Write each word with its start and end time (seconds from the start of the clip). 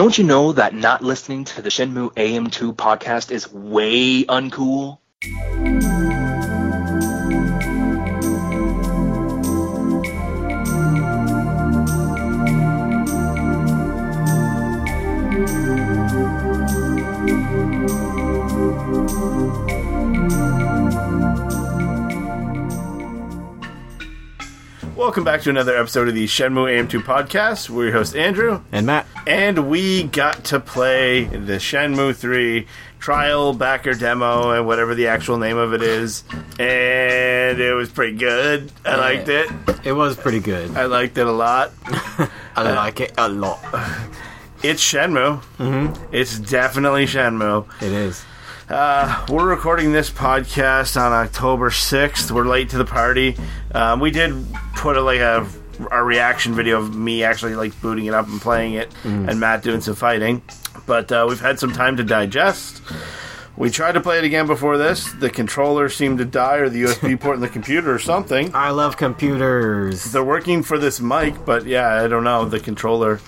Don't 0.00 0.16
you 0.16 0.24
know 0.24 0.52
that 0.52 0.72
not 0.74 1.04
listening 1.04 1.44
to 1.44 1.60
the 1.60 1.68
Shenmue 1.68 2.14
AM2 2.14 2.72
podcast 2.74 3.30
is 3.30 3.52
way 3.52 4.24
uncool? 4.24 4.99
Welcome 25.00 25.24
back 25.24 25.40
to 25.42 25.50
another 25.50 25.74
episode 25.74 26.08
of 26.08 26.14
the 26.14 26.26
Shenmue 26.26 26.86
AM2 26.86 27.00
podcast. 27.00 27.70
We're 27.70 27.84
your 27.84 27.94
host 27.94 28.14
Andrew, 28.14 28.60
And 28.70 28.84
Matt, 28.84 29.06
and 29.26 29.70
we 29.70 30.02
got 30.02 30.44
to 30.44 30.60
play 30.60 31.24
the 31.24 31.54
Shenmue 31.54 32.14
3 32.14 32.66
trial 32.98 33.54
backer 33.54 33.94
demo 33.94 34.50
and 34.50 34.66
whatever 34.66 34.94
the 34.94 35.06
actual 35.06 35.38
name 35.38 35.56
of 35.56 35.72
it 35.72 35.80
is, 35.80 36.22
and 36.58 37.58
it 37.58 37.72
was 37.74 37.88
pretty 37.88 38.18
good. 38.18 38.70
I 38.84 38.96
liked 38.96 39.28
it. 39.30 39.50
it 39.84 39.94
was 39.94 40.16
pretty 40.16 40.40
good. 40.40 40.76
I 40.76 40.84
liked 40.84 41.16
it 41.16 41.26
a 41.26 41.32
lot. 41.32 41.72
I 42.54 42.70
like 42.70 43.00
it 43.00 43.14
a 43.16 43.26
lot. 43.26 43.58
It's 44.62 44.82
Shenmue. 44.82 45.42
Mm-hmm. 45.56 46.14
It's 46.14 46.38
definitely 46.38 47.06
Shenmue. 47.06 47.66
It 47.80 47.92
is. 47.92 48.22
Uh, 48.70 49.26
we're 49.28 49.48
recording 49.48 49.90
this 49.90 50.10
podcast 50.10 50.96
on 50.96 51.12
October 51.12 51.70
6th. 51.70 52.30
We're 52.30 52.46
late 52.46 52.70
to 52.70 52.78
the 52.78 52.84
party. 52.84 53.36
Um, 53.74 53.98
we 53.98 54.12
did 54.12 54.46
put 54.76 54.96
a, 54.96 55.00
like 55.02 55.18
a, 55.18 55.44
a 55.90 56.04
reaction 56.04 56.54
video 56.54 56.78
of 56.78 56.94
me 56.94 57.24
actually 57.24 57.56
like 57.56 57.78
booting 57.80 58.06
it 58.06 58.14
up 58.14 58.28
and 58.28 58.40
playing 58.40 58.74
it, 58.74 58.88
and 59.28 59.40
Matt 59.40 59.64
doing 59.64 59.80
some 59.80 59.96
fighting. 59.96 60.42
But 60.86 61.10
uh, 61.10 61.26
we've 61.28 61.40
had 61.40 61.58
some 61.58 61.72
time 61.72 61.96
to 61.96 62.04
digest. 62.04 62.80
We 63.56 63.70
tried 63.70 63.92
to 63.92 64.00
play 64.00 64.18
it 64.18 64.24
again 64.24 64.46
before 64.46 64.78
this. 64.78 65.10
The 65.14 65.30
controller 65.30 65.88
seemed 65.88 66.18
to 66.18 66.24
die, 66.24 66.58
or 66.58 66.68
the 66.68 66.84
USB 66.84 67.20
port 67.20 67.34
in 67.34 67.40
the 67.40 67.48
computer, 67.48 67.92
or 67.92 67.98
something. 67.98 68.54
I 68.54 68.70
love 68.70 68.96
computers. 68.96 70.12
They're 70.12 70.22
working 70.22 70.62
for 70.62 70.78
this 70.78 71.00
mic, 71.00 71.44
but 71.44 71.66
yeah, 71.66 72.04
I 72.04 72.06
don't 72.06 72.22
know. 72.22 72.44
The 72.44 72.60
controller 72.60 73.18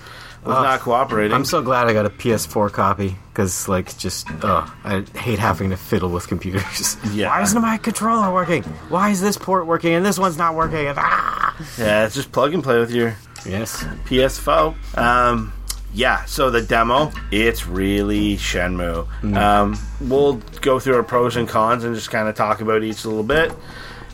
was 0.44 0.56
Ugh. 0.56 0.62
not 0.64 0.80
cooperating. 0.80 1.32
I'm 1.34 1.44
so 1.44 1.62
glad 1.62 1.86
I 1.86 1.92
got 1.92 2.04
a 2.06 2.10
PS4 2.10 2.72
copy 2.72 3.16
because, 3.32 3.68
like, 3.68 3.96
just 3.98 4.26
oh, 4.42 4.74
I 4.84 5.00
hate 5.16 5.38
having 5.38 5.70
to 5.70 5.76
fiddle 5.76 6.08
with 6.10 6.26
computers. 6.28 6.96
Yeah. 7.12 7.28
Why 7.28 7.42
isn't 7.42 7.60
my 7.60 7.76
controller 7.78 8.32
working? 8.32 8.62
Why 8.88 9.10
is 9.10 9.20
this 9.20 9.36
port 9.36 9.66
working 9.66 9.92
and 9.94 10.04
this 10.04 10.18
one's 10.18 10.38
not 10.38 10.54
working? 10.54 10.86
And, 10.86 10.98
ah! 10.98 11.54
yeah, 11.78 12.06
it's 12.06 12.14
just 12.14 12.32
plug 12.32 12.54
and 12.54 12.62
play 12.62 12.78
with 12.80 12.90
your 12.90 13.16
Yes. 13.46 13.82
PS4. 14.06 14.96
Um, 14.98 15.52
yeah, 15.94 16.24
so 16.24 16.48
the 16.50 16.62
demo, 16.62 17.12
it's 17.30 17.66
really 17.66 18.36
Shenmue. 18.36 19.06
Um, 19.36 19.78
we'll 20.00 20.34
go 20.62 20.78
through 20.80 20.94
our 20.96 21.02
pros 21.02 21.36
and 21.36 21.46
cons 21.48 21.84
and 21.84 21.94
just 21.94 22.10
kind 22.10 22.28
of 22.28 22.34
talk 22.34 22.60
about 22.62 22.82
each 22.82 23.04
a 23.04 23.08
little 23.08 23.22
bit. 23.24 23.52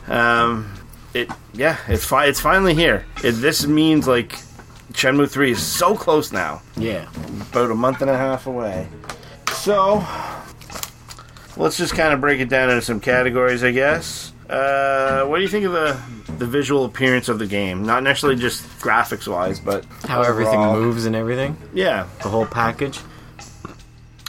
Um, 0.09 0.73
it, 1.15 1.31
yeah, 1.53 1.77
it's 1.87 2.05
fi- 2.05 2.27
It's 2.27 2.41
finally 2.41 2.75
here. 2.75 3.05
It, 3.23 3.33
this 3.33 3.67
means 3.67 4.09
like 4.09 4.39
Shenmue 4.93 5.29
Three 5.31 5.53
is 5.53 5.63
so 5.63 5.95
close 5.97 6.33
now, 6.33 6.63
Yeah. 6.77 7.07
about 7.51 7.71
a 7.71 7.75
month 7.75 8.01
and 8.01 8.11
a 8.11 8.17
half 8.17 8.47
away. 8.47 8.89
So 9.53 10.05
let's 11.57 11.77
just 11.77 11.95
kind 11.95 12.13
of 12.13 12.21
break 12.21 12.41
it 12.41 12.49
down 12.49 12.71
into 12.71 12.83
some 12.83 13.01
categories, 13.01 13.63
I 13.63 13.73
guess. 13.73 14.33
Uh, 14.49 15.25
what 15.25 15.37
do 15.37 15.43
you 15.43 15.49
think 15.49 15.67
of 15.67 15.73
the 15.73 15.97
the 16.39 16.47
visual 16.47 16.85
appearance 16.85 17.29
of 17.29 17.39
the 17.39 17.47
game? 17.47 17.83
Not 17.85 18.03
necessarily 18.03 18.39
just 18.41 18.63
graphics 18.81 19.27
wise, 19.29 19.61
but 19.61 19.85
How 20.07 20.23
everything 20.23 20.61
moves 20.61 21.05
and 21.05 21.15
everything. 21.15 21.57
Yeah, 21.75 22.07
the 22.23 22.29
whole 22.31 22.47
package. 22.47 22.99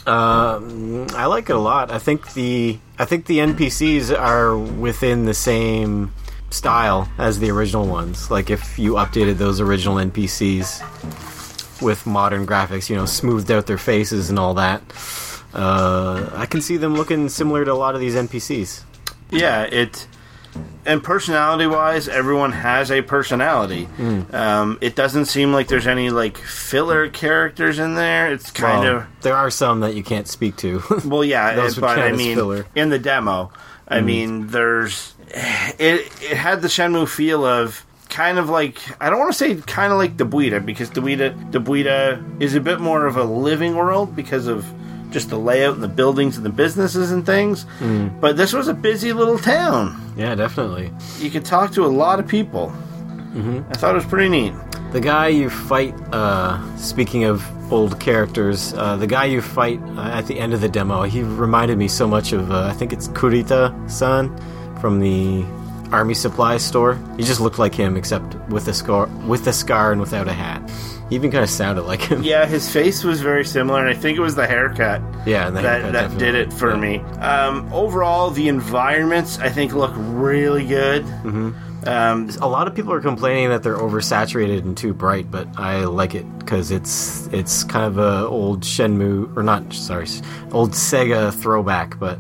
Um, 0.08 1.06
I 1.16 1.26
like 1.28 1.50
it 1.50 1.56
a 1.56 1.60
lot. 1.60 1.92
I 1.92 2.00
think 2.00 2.34
the 2.34 2.80
I 2.98 3.06
think 3.06 3.26
the 3.28 3.38
NPCs 3.40 4.12
are 4.18 4.58
within 4.58 5.26
the 5.26 5.34
same 5.34 6.12
style 6.52 7.10
as 7.18 7.40
the 7.40 7.50
original 7.52 7.86
ones. 7.88 8.30
Like 8.32 8.50
if 8.50 8.78
you 8.80 8.94
updated 8.94 9.38
those 9.38 9.60
original 9.62 9.96
NPCs 9.98 11.82
with 11.82 12.06
modern 12.06 12.46
graphics, 12.46 12.90
you 12.90 12.96
know, 12.96 13.06
smoothed 13.06 13.52
out 13.52 13.66
their 13.68 13.78
faces 13.78 14.30
and 14.30 14.38
all 14.40 14.54
that, 14.56 14.82
uh, 15.54 16.30
I 16.34 16.46
can 16.46 16.62
see 16.62 16.78
them 16.78 16.96
looking 16.96 17.30
similar 17.30 17.66
to 17.66 17.72
a 17.72 17.76
lot 17.76 17.96
of 17.96 18.02
these 18.02 18.16
NPCs. 18.16 18.84
Yeah, 19.32 19.64
it 19.64 20.08
and 20.86 21.04
personality 21.04 21.68
wise, 21.68 22.08
everyone 22.08 22.52
has 22.52 22.90
a 22.92 23.04
personality. 23.04 23.88
Um, 24.34 24.80
it 24.82 24.96
doesn't 24.96 25.26
seem 25.26 25.54
like 25.54 25.68
there's 25.68 25.86
any 25.86 26.10
like 26.10 26.38
filler 26.38 27.08
characters 27.10 27.78
in 27.78 27.94
there. 27.94 28.32
It's 28.34 28.50
kind 28.50 28.82
Well, 28.84 28.96
of 28.98 29.06
there 29.22 29.36
are 29.36 29.52
some 29.52 29.82
that 29.82 29.94
you 29.94 30.04
can't 30.04 30.28
speak 30.28 30.56
to. 30.58 30.82
well, 31.06 31.24
yeah, 31.24 31.54
Those 31.56 31.78
it- 31.78 31.82
but 31.82 32.00
I 32.00 32.12
mean, 32.14 32.36
filler. 32.36 32.66
in 32.76 32.90
the 32.90 32.98
demo, 33.00 33.52
I 33.88 34.02
mean, 34.02 34.48
there's 34.48 35.14
it. 35.34 36.12
It 36.22 36.38
had 36.38 36.62
the 36.62 36.68
Shenmue 36.68 37.08
feel 37.08 37.46
of. 37.46 37.86
Kind 38.10 38.40
of 38.40 38.50
like 38.50 38.80
I 39.00 39.12
don't 39.12 39.20
want 39.20 39.32
to 39.32 39.38
say 39.38 39.54
kind 39.56 39.94
of 39.94 40.00
like 40.00 40.18
Dobuita 40.18 40.66
because 40.66 40.90
Dobuita 40.90 41.52
Dobuita 41.52 42.42
is 42.42 42.56
a 42.56 42.60
bit 42.60 42.80
more 42.80 43.06
of 43.06 43.18
a 43.18 43.24
living 43.24 43.76
world 43.76 44.16
because 44.16 44.48
of 44.48 44.66
just 45.12 45.30
the 45.30 45.38
layout 45.38 45.76
and 45.76 45.84
the 45.84 45.88
buildings 45.88 46.36
and 46.36 46.44
the 46.44 46.50
businesses 46.50 47.12
and 47.12 47.24
things. 47.24 47.68
But 48.20 48.36
this 48.36 48.52
was 48.52 48.68
a 48.68 48.74
busy 48.74 49.14
little 49.14 49.38
town 49.38 49.96
yeah, 50.18 50.34
definitely. 50.34 50.92
you 51.20 51.30
could 51.30 51.46
talk 51.46 51.72
to 51.74 51.86
a 51.86 51.88
lot 51.88 52.20
of 52.20 52.28
people. 52.28 52.74
I 53.36 53.74
thought 53.76 53.92
it 53.92 54.00
was 54.00 54.06
pretty 54.06 54.28
neat. 54.30 54.54
The 54.92 55.00
guy 55.02 55.28
you 55.28 55.50
fight, 55.52 55.94
uh, 56.12 56.60
speaking 56.78 57.26
of 57.26 57.46
old 57.72 58.00
characters, 58.00 58.74
uh, 58.74 58.96
the 58.98 59.06
guy 59.08 59.26
you 59.26 59.42
fight 59.42 59.80
uh, 59.96 60.02
at 60.02 60.26
the 60.26 60.40
end 60.40 60.54
of 60.56 60.62
the 60.62 60.68
demo, 60.70 61.04
he 61.04 61.22
reminded 61.22 61.78
me 61.78 61.88
so 61.88 62.08
much 62.08 62.34
of, 62.34 62.52
uh, 62.52 62.64
I 62.66 62.74
think 62.74 62.92
it's 62.92 63.08
Kurita 63.10 63.90
san 63.90 64.36
from 64.80 65.00
the 65.00 65.44
army 65.92 66.14
supply 66.14 66.58
store. 66.58 67.00
He 67.18 67.24
just 67.24 67.40
looked 67.42 67.60
like 67.60 67.74
him, 67.76 67.98
except 67.98 68.36
with 68.50 68.68
a 68.68 68.74
scar, 68.74 69.08
with 69.28 69.48
a 69.48 69.54
scar 69.54 69.92
and 69.92 70.00
without 70.02 70.28
a 70.28 70.34
hat. 70.34 70.62
He 71.10 71.16
even 71.16 71.32
kind 71.32 71.44
of 71.44 71.50
sounded 71.50 71.84
like 71.84 72.02
him. 72.02 72.22
Yeah, 72.22 72.46
his 72.46 72.72
face 72.72 73.04
was 73.04 73.20
very 73.22 73.44
similar, 73.44 73.80
and 73.80 73.90
I 73.90 74.00
think 74.00 74.18
it 74.18 74.22
was 74.22 74.36
the 74.36 74.46
haircut 74.46 75.02
Yeah, 75.26 75.50
that, 75.50 75.64
haircut 75.64 75.94
that 75.94 76.18
did 76.20 76.36
it 76.36 76.54
for 76.54 76.70
Yeah. 76.76 76.80
me. 76.80 77.00
Um, 77.20 77.68
overall, 77.74 78.30
the 78.30 78.48
environments 78.48 79.40
I 79.40 79.50
think 79.50 79.74
look 79.74 79.92
really 79.96 80.66
good. 80.68 81.04
Mm-hmm. 81.04 81.50
Um, 81.88 82.30
A 82.42 82.48
lot 82.48 82.68
of 82.68 82.76
people 82.76 82.92
are 82.94 83.00
complaining 83.02 83.50
that 83.50 83.64
they're 83.64 83.78
oversaturated 83.78 84.60
and 84.60 84.78
too 84.78 84.94
bright, 84.94 85.32
but 85.32 85.48
I 85.58 85.86
like 85.86 86.14
it 86.14 86.26
because 86.38 86.70
it's 86.72 87.26
it's 87.32 87.64
kind 87.64 87.86
of 87.86 87.98
a 87.98 88.28
old 88.28 88.62
Shenmue 88.62 89.36
or 89.36 89.42
not 89.44 89.74
sorry, 89.74 90.06
old 90.52 90.74
Sega 90.74 91.34
throwback. 91.34 91.98
But 91.98 92.20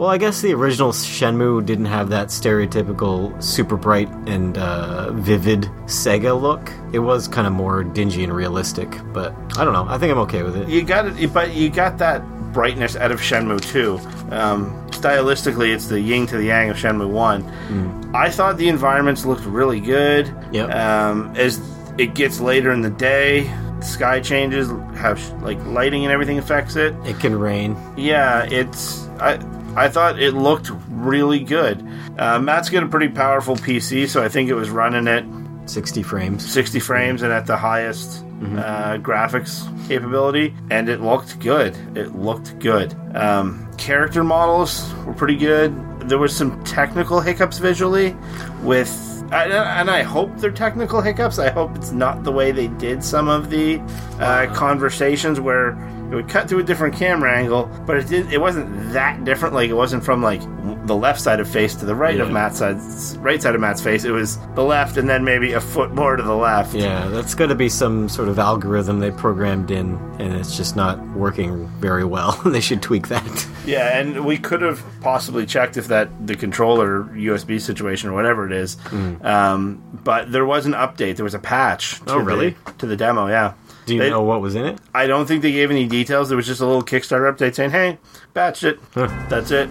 well, 0.00 0.08
I 0.08 0.16
guess 0.16 0.40
the 0.40 0.54
original 0.54 0.92
Shenmue 0.92 1.66
didn't 1.66 1.84
have 1.84 2.08
that 2.08 2.28
stereotypical 2.28 3.40
super 3.42 3.76
bright 3.76 4.08
and 4.26 4.56
uh, 4.56 5.12
vivid 5.12 5.64
Sega 5.84 6.40
look. 6.40 6.72
It 6.94 7.00
was 7.00 7.28
kind 7.28 7.46
of 7.46 7.52
more 7.52 7.84
dingy 7.84 8.24
and 8.24 8.34
realistic. 8.34 8.88
But 9.12 9.34
I 9.58 9.64
don't 9.66 9.74
know. 9.74 9.84
I 9.86 9.98
think 9.98 10.10
I'm 10.10 10.18
okay 10.20 10.42
with 10.42 10.56
it. 10.56 10.70
you 10.70 10.84
got 10.84 11.06
it, 11.06 11.34
but 11.34 11.52
you 11.52 11.68
got 11.68 11.98
that 11.98 12.22
brightness 12.54 12.96
out 12.96 13.12
of 13.12 13.20
Shenmue 13.20 13.60
2. 13.60 13.98
Um, 14.34 14.88
stylistically, 14.88 15.74
it's 15.74 15.88
the 15.88 16.00
yin 16.00 16.26
to 16.28 16.38
the 16.38 16.44
yang 16.44 16.70
of 16.70 16.78
Shenmue 16.78 17.10
1. 17.10 18.14
I 18.14 18.30
thought 18.30 18.56
the 18.56 18.70
environments 18.70 19.26
looked 19.26 19.44
really 19.44 19.80
good. 19.80 20.34
Yep. 20.52 20.70
Um, 20.70 21.36
as 21.36 21.60
it 21.98 22.14
gets 22.14 22.40
later 22.40 22.72
in 22.72 22.80
the 22.80 22.88
day, 22.88 23.54
sky 23.82 24.20
changes, 24.20 24.68
how 24.96 25.14
like 25.42 25.62
lighting 25.66 26.04
and 26.06 26.12
everything 26.12 26.38
affects 26.38 26.76
it. 26.76 26.94
It 27.04 27.20
can 27.20 27.38
rain. 27.38 27.76
Yeah, 27.98 28.44
it's 28.44 29.06
I 29.20 29.36
I 29.76 29.88
thought 29.88 30.20
it 30.20 30.34
looked 30.34 30.70
really 30.88 31.40
good. 31.40 31.86
Uh, 32.18 32.38
Matt's 32.38 32.68
got 32.68 32.82
a 32.82 32.88
pretty 32.88 33.08
powerful 33.08 33.56
PC, 33.56 34.08
so 34.08 34.22
I 34.22 34.28
think 34.28 34.50
it 34.50 34.54
was 34.54 34.70
running 34.70 35.06
at 35.08 35.24
60 35.70 36.02
frames. 36.02 36.50
60 36.50 36.80
frames 36.80 37.22
and 37.22 37.32
at 37.32 37.46
the 37.46 37.56
highest 37.56 38.24
uh, 38.42 38.96
graphics 38.98 39.66
capability, 39.86 40.54
and 40.70 40.88
it 40.88 41.00
looked 41.00 41.38
good. 41.40 41.76
It 41.96 42.14
looked 42.14 42.58
good. 42.58 42.94
Um, 43.14 43.70
character 43.76 44.24
models 44.24 44.92
were 45.04 45.12
pretty 45.12 45.36
good. 45.36 45.74
There 46.08 46.18
were 46.18 46.28
some 46.28 46.62
technical 46.64 47.20
hiccups 47.20 47.58
visually 47.58 48.16
with. 48.62 49.06
And 49.32 49.52
and 49.52 49.88
I 49.90 50.02
hope 50.02 50.36
they're 50.38 50.50
technical 50.50 51.00
hiccups. 51.00 51.38
I 51.38 51.50
hope 51.50 51.76
it's 51.76 51.92
not 51.92 52.24
the 52.24 52.32
way 52.32 52.50
they 52.50 52.66
did 52.66 53.04
some 53.04 53.28
of 53.28 53.48
the 53.48 53.78
uh, 54.18 54.52
conversations 54.52 55.38
where 55.38 55.74
it 56.10 56.14
would 56.14 56.28
cut 56.28 56.48
to 56.48 56.58
a 56.58 56.62
different 56.62 56.96
camera 56.96 57.32
angle, 57.32 57.70
but 57.86 57.96
it 57.96 58.08
did. 58.08 58.32
It 58.32 58.40
wasn't 58.40 58.92
that 58.92 59.24
different. 59.24 59.54
Like 59.54 59.70
it 59.70 59.74
wasn't 59.74 60.04
from 60.04 60.22
like 60.22 60.40
the 60.86 60.96
left 60.96 61.20
side 61.20 61.38
of 61.38 61.48
face 61.48 61.76
to 61.76 61.84
the 61.84 61.94
right 61.94 62.18
of 62.18 62.32
Matt's 62.32 62.58
side, 62.58 62.78
right 63.18 63.40
side 63.40 63.54
of 63.54 63.60
Matt's 63.60 63.80
face. 63.80 64.04
It 64.04 64.10
was 64.10 64.36
the 64.56 64.62
left, 64.62 64.96
and 64.96 65.08
then 65.08 65.24
maybe 65.24 65.52
a 65.52 65.60
foot 65.60 65.92
more 65.92 66.16
to 66.16 66.22
the 66.22 66.34
left. 66.34 66.74
Yeah, 66.74 67.06
that's 67.08 67.34
got 67.34 67.46
to 67.46 67.54
be 67.54 67.68
some 67.68 68.08
sort 68.08 68.28
of 68.28 68.40
algorithm 68.40 68.98
they 68.98 69.12
programmed 69.12 69.70
in, 69.70 69.94
and 70.18 70.34
it's 70.34 70.56
just 70.56 70.74
not 70.74 71.00
working 71.10 71.68
very 71.78 72.04
well. 72.04 72.32
they 72.44 72.60
should 72.60 72.82
tweak 72.82 73.06
that. 73.08 73.46
Yeah, 73.64 73.98
and 73.98 74.24
we 74.24 74.36
could 74.36 74.62
have 74.62 74.82
possibly 75.00 75.46
checked 75.46 75.76
if 75.76 75.88
that 75.88 76.26
the 76.26 76.34
controller 76.34 77.04
USB 77.04 77.60
situation 77.60 78.10
or 78.10 78.14
whatever 78.14 78.46
it 78.46 78.52
is. 78.52 78.76
Um, 79.22 80.00
but 80.02 80.32
there 80.32 80.44
was 80.44 80.66
an 80.66 80.72
update. 80.72 81.16
There 81.16 81.24
was 81.24 81.34
a 81.34 81.38
patch. 81.38 82.00
To. 82.06 82.14
Oh, 82.14 82.18
really? 82.18 82.56
The, 82.64 82.72
to 82.72 82.86
the 82.86 82.96
demo, 82.96 83.28
yeah. 83.28 83.54
Do 83.90 83.96
you 83.96 84.02
They- 84.02 84.10
know 84.10 84.22
what 84.22 84.40
was 84.40 84.54
in 84.54 84.64
it? 84.64 84.78
I 84.94 85.06
don't 85.06 85.26
think 85.26 85.42
they 85.42 85.52
gave 85.52 85.70
any 85.70 85.86
details. 85.86 86.28
There 86.28 86.36
was 86.36 86.46
just 86.46 86.60
a 86.60 86.66
little 86.66 86.82
Kickstarter 86.82 87.30
update 87.32 87.54
saying, 87.54 87.70
"Hey, 87.70 87.98
batched 88.34 88.64
it. 88.64 88.80
Huh. 88.94 89.08
That's 89.28 89.50
it." 89.50 89.68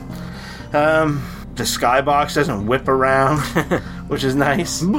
Um, 0.73 1.21
the 1.55 1.63
skybox 1.63 2.35
doesn't 2.35 2.67
whip 2.67 2.87
around, 2.87 3.39
which 4.07 4.23
is 4.23 4.35
nice. 4.35 4.83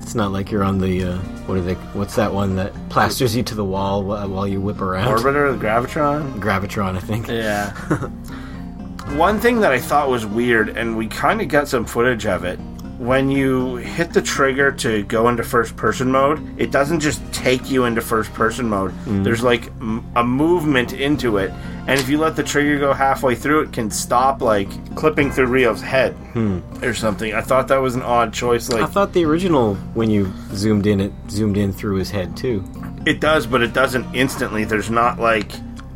It's 0.00 0.14
not 0.16 0.32
like 0.32 0.50
you're 0.50 0.64
on 0.64 0.78
the 0.78 1.04
uh, 1.04 1.18
what 1.46 1.56
are 1.56 1.60
they? 1.60 1.74
What's 1.94 2.16
that 2.16 2.34
one 2.34 2.56
that 2.56 2.72
plasters 2.88 3.36
you 3.36 3.44
to 3.44 3.54
the 3.54 3.64
wall 3.64 4.02
while, 4.02 4.28
while 4.28 4.46
you 4.46 4.60
whip 4.60 4.80
around? 4.80 5.16
Orbiter, 5.16 5.56
the 5.56 5.64
Gravitron. 5.64 6.40
Gravitron, 6.40 6.96
I 6.96 7.00
think. 7.00 7.28
Yeah. 7.28 7.70
One 9.16 9.40
thing 9.40 9.60
that 9.60 9.72
I 9.72 9.78
thought 9.80 10.08
was 10.08 10.24
weird, 10.26 10.68
and 10.70 10.96
we 10.96 11.06
kind 11.08 11.40
of 11.40 11.48
got 11.48 11.66
some 11.68 11.84
footage 11.84 12.26
of 12.26 12.44
it. 12.44 12.58
When 13.00 13.30
you 13.30 13.76
hit 13.76 14.12
the 14.12 14.20
trigger 14.20 14.70
to 14.72 15.02
go 15.04 15.30
into 15.30 15.42
first 15.42 15.74
person 15.74 16.10
mode, 16.10 16.60
it 16.60 16.70
doesn't 16.70 17.00
just 17.00 17.22
take 17.32 17.70
you 17.70 17.86
into 17.86 18.02
first 18.02 18.30
person 18.34 18.68
mode. 18.68 18.92
Mm. 19.06 19.24
There's 19.24 19.42
like 19.42 19.68
m- 19.80 20.04
a 20.16 20.22
movement 20.22 20.92
into 20.92 21.38
it, 21.38 21.50
and 21.86 21.98
if 21.98 22.10
you 22.10 22.18
let 22.18 22.36
the 22.36 22.42
trigger 22.42 22.78
go 22.78 22.92
halfway 22.92 23.34
through, 23.34 23.62
it 23.62 23.72
can 23.72 23.90
stop 23.90 24.42
like 24.42 24.68
clipping 24.96 25.32
through 25.32 25.46
Ryo's 25.46 25.80
head 25.80 26.12
hmm. 26.34 26.58
or 26.82 26.92
something. 26.92 27.32
I 27.32 27.40
thought 27.40 27.68
that 27.68 27.78
was 27.78 27.94
an 27.94 28.02
odd 28.02 28.34
choice. 28.34 28.68
Like 28.68 28.82
I 28.82 28.86
thought 28.86 29.14
the 29.14 29.24
original, 29.24 29.76
when 29.94 30.10
you 30.10 30.30
zoomed 30.52 30.86
in, 30.86 31.00
it 31.00 31.12
zoomed 31.30 31.56
in 31.56 31.72
through 31.72 31.96
his 31.96 32.10
head 32.10 32.36
too. 32.36 32.62
it 33.06 33.18
does, 33.18 33.46
but 33.46 33.62
it 33.62 33.72
doesn't 33.72 34.14
instantly. 34.14 34.64
There's 34.64 34.90
not 34.90 35.18
like 35.18 35.50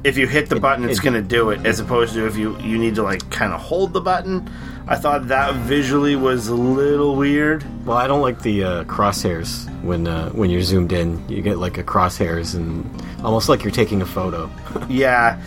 if 0.05 0.17
you 0.19 0.27
hit 0.27 0.49
the 0.49 0.61
button, 0.61 0.85
it's 0.89 0.99
it- 0.99 1.03
going 1.03 1.15
to 1.15 1.23
do 1.23 1.51
it, 1.51 1.65
as 1.67 1.81
opposed 1.81 2.15
to 2.15 2.27
if 2.27 2.37
you 2.37 2.57
you 2.61 2.79
need 2.79 2.95
to 2.97 3.03
like 3.03 3.29
kind 3.31 3.53
of 3.53 3.61
hold 3.61 3.93
the 3.93 4.01
button. 4.01 4.49
I 4.87 4.97
thought 4.97 5.29
that 5.29 5.55
visually 5.55 6.15
was 6.15 6.49
a 6.49 6.55
little 6.55 7.17
weird. 7.17 7.65
Well, 7.87 7.97
I 7.97 8.07
don't 8.07 8.21
like 8.21 8.43
the 8.43 8.65
uh, 8.65 8.85
crosshairs 8.85 9.67
when 9.83 10.07
uh, 10.07 10.29
when 10.31 10.51
you're 10.51 10.61
zoomed 10.63 10.93
in. 10.93 11.27
You 11.29 11.41
get 11.41 11.57
like 11.59 11.79
a 11.79 11.83
crosshairs 11.83 12.55
and 12.55 12.85
almost 13.25 13.49
like 13.49 13.65
you're 13.65 13.73
taking 13.73 14.03
a 14.03 14.07
photo. 14.07 14.51
Yeah, 14.89 15.41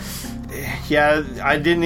yeah. 0.88 1.22
I 1.44 1.58
didn't 1.58 1.84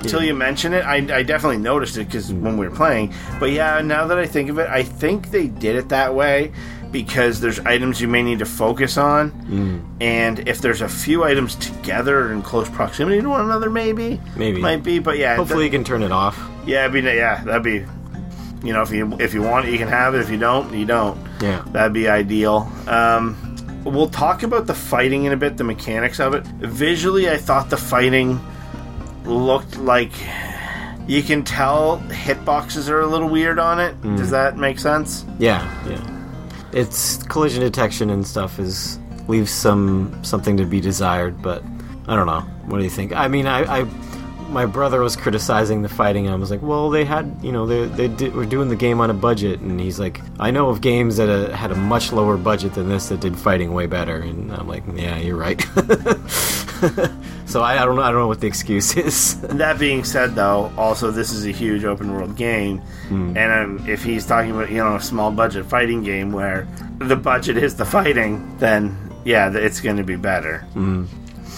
until 0.00 0.22
you 0.22 0.34
mention 0.34 0.72
it. 0.74 0.84
I, 0.84 0.96
I 0.96 1.22
definitely 1.22 1.58
noticed 1.58 1.96
it 1.96 2.06
because 2.06 2.32
when 2.32 2.56
we 2.58 2.68
were 2.68 2.74
playing. 2.74 3.14
But 3.38 3.52
yeah, 3.52 3.80
now 3.80 4.06
that 4.08 4.18
I 4.18 4.26
think 4.26 4.50
of 4.50 4.58
it, 4.58 4.68
I 4.68 4.82
think 4.82 5.30
they 5.30 5.46
did 5.46 5.76
it 5.76 5.88
that 5.90 6.14
way 6.14 6.52
because 6.92 7.40
there's 7.40 7.60
items 7.60 8.00
you 8.00 8.08
may 8.08 8.22
need 8.22 8.40
to 8.40 8.46
focus 8.46 8.96
on, 8.96 9.32
and 10.00 10.48
if 10.48 10.60
there's 10.60 10.80
a 10.80 10.88
few 10.88 11.24
items 11.24 11.54
together 11.56 12.32
in 12.32 12.42
close 12.42 12.68
proximity 12.68 13.20
to 13.20 13.28
one 13.28 13.42
another, 13.42 13.70
maybe 13.70 14.20
Maybe. 14.36 14.60
might 14.60 14.82
be. 14.82 14.98
But 14.98 15.18
yeah, 15.18 15.36
Hopefully, 15.36 15.64
you 15.64 15.70
can 15.70 15.84
turn 15.84 16.02
it 16.02 16.12
off. 16.12 16.38
Yeah, 16.66 16.86
it'd 16.86 16.92
be 16.92 17.00
yeah, 17.08 17.42
that'd 17.44 17.62
be 17.62 17.84
you 18.62 18.72
know, 18.72 18.82
if 18.82 18.90
you 18.90 19.16
if 19.18 19.34
you 19.34 19.42
want 19.42 19.66
it, 19.66 19.72
you 19.72 19.78
can 19.78 19.88
have 19.88 20.14
it. 20.14 20.20
If 20.20 20.30
you 20.30 20.36
don't, 20.38 20.72
you 20.74 20.84
don't. 20.84 21.18
Yeah. 21.40 21.64
That'd 21.68 21.92
be 21.92 22.08
ideal. 22.08 22.70
Um, 22.86 23.82
we'll 23.84 24.10
talk 24.10 24.42
about 24.42 24.66
the 24.66 24.74
fighting 24.74 25.24
in 25.24 25.32
a 25.32 25.36
bit, 25.36 25.56
the 25.56 25.64
mechanics 25.64 26.20
of 26.20 26.34
it. 26.34 26.44
Visually, 26.44 27.30
I 27.30 27.36
thought 27.38 27.70
the 27.70 27.76
fighting 27.78 28.40
looked 29.24 29.78
like 29.78 30.12
you 31.06 31.22
can 31.22 31.42
tell 31.42 31.98
hitboxes 32.08 32.88
are 32.88 33.00
a 33.00 33.06
little 33.06 33.28
weird 33.28 33.58
on 33.58 33.80
it. 33.80 34.00
Does 34.02 34.30
that 34.30 34.58
make 34.58 34.78
sense? 34.78 35.24
Yeah, 35.38 35.62
yeah. 35.88 36.19
Its 36.72 37.22
collision 37.24 37.62
detection 37.62 38.10
and 38.10 38.26
stuff 38.26 38.58
is 38.58 38.98
leaves 39.28 39.50
some 39.50 40.18
something 40.22 40.56
to 40.56 40.64
be 40.64 40.80
desired, 40.80 41.40
but 41.42 41.62
I 42.08 42.16
don't 42.16 42.26
know. 42.26 42.40
What 42.66 42.78
do 42.78 42.84
you 42.84 42.90
think? 42.90 43.12
I 43.12 43.28
mean, 43.28 43.46
I, 43.46 43.80
I 43.80 43.84
my 44.50 44.66
brother 44.66 45.00
was 45.00 45.16
criticizing 45.16 45.82
the 45.82 45.88
fighting, 45.88 46.26
and 46.26 46.34
I 46.34 46.38
was 46.38 46.50
like, 46.50 46.62
well, 46.62 46.90
they 46.90 47.04
had, 47.04 47.38
you 47.42 47.52
know, 47.52 47.66
they 47.66 47.86
they 47.86 48.08
did, 48.08 48.34
were 48.34 48.44
doing 48.44 48.68
the 48.68 48.76
game 48.76 49.00
on 49.00 49.10
a 49.10 49.14
budget, 49.14 49.60
and 49.60 49.80
he's 49.80 49.98
like, 49.98 50.20
I 50.38 50.50
know 50.50 50.68
of 50.68 50.80
games 50.80 51.16
that 51.16 51.28
uh, 51.28 51.54
had 51.54 51.70
a 51.70 51.76
much 51.76 52.12
lower 52.12 52.36
budget 52.36 52.74
than 52.74 52.88
this 52.88 53.08
that 53.08 53.20
did 53.20 53.38
fighting 53.38 53.72
way 53.72 53.86
better, 53.86 54.16
and 54.16 54.52
I'm 54.52 54.68
like, 54.68 54.82
yeah, 54.94 55.18
you're 55.18 55.36
right. 55.36 55.64
so 57.50 57.62
I, 57.62 57.82
I 57.82 57.84
don't 57.84 57.96
know, 57.96 58.02
I 58.02 58.12
don't 58.12 58.20
know 58.20 58.28
what 58.28 58.40
the 58.40 58.46
excuse 58.46 58.96
is. 58.96 59.40
That 59.60 59.78
being 59.78 60.04
said, 60.04 60.34
though, 60.34 60.72
also 60.76 61.10
this 61.10 61.32
is 61.32 61.44
a 61.44 61.50
huge 61.50 61.84
open 61.84 62.14
world 62.14 62.36
game, 62.36 62.80
and 63.36 63.52
um, 63.80 63.88
if 63.88 64.02
he's 64.04 64.24
talking 64.24 64.52
about 64.52 64.70
you 64.70 64.78
know 64.78 64.96
a 64.96 65.00
small 65.00 65.30
budget 65.32 65.66
fighting 65.66 66.02
game 66.02 66.32
where 66.32 66.66
the 66.98 67.16
budget 67.16 67.56
is 67.58 67.76
the 67.76 67.84
fighting, 67.84 68.56
then 68.58 68.96
yeah, 69.24 69.50
it's 69.54 69.80
going 69.80 69.96
to 69.96 70.04
be 70.04 70.16
better. 70.16 70.64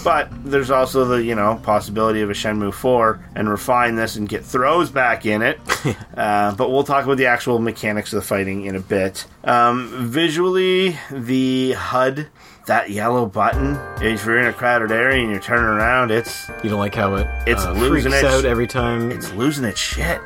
But 0.04 0.30
there's 0.44 0.70
also 0.70 1.04
the 1.04 1.22
you 1.22 1.34
know 1.34 1.60
possibility 1.62 2.22
of 2.22 2.30
a 2.30 2.32
Shenmue 2.32 2.72
four 2.74 3.24
and 3.36 3.48
refine 3.48 3.94
this 3.94 4.16
and 4.16 4.28
get 4.28 4.44
throws 4.44 4.90
back 4.90 5.26
in 5.26 5.42
it. 5.42 5.60
uh, 6.16 6.54
but 6.56 6.70
we'll 6.70 6.82
talk 6.84 7.04
about 7.04 7.18
the 7.18 7.26
actual 7.26 7.60
mechanics 7.60 8.12
of 8.12 8.20
the 8.20 8.26
fighting 8.26 8.64
in 8.64 8.74
a 8.74 8.80
bit. 8.80 9.26
Um, 9.44 9.90
visually, 10.08 10.96
the 11.10 11.72
HUD. 11.72 12.28
That 12.66 12.90
yellow 12.90 13.26
button, 13.26 13.76
if 14.00 14.24
you're 14.24 14.38
in 14.38 14.46
a 14.46 14.52
crowded 14.52 14.92
area 14.92 15.20
and 15.22 15.30
you're 15.32 15.40
turning 15.40 15.64
around, 15.64 16.10
it's 16.12 16.48
you 16.62 16.70
don't 16.70 16.78
like 16.78 16.94
how 16.94 17.16
it 17.16 17.26
It's 17.46 17.64
uh, 17.64 17.72
losing 17.72 18.12
freaks 18.12 18.22
its- 18.22 18.24
out 18.34 18.44
every 18.44 18.66
time 18.68 19.10
it's 19.10 19.32
losing 19.32 19.64
its 19.64 19.80
shit. 19.80 20.20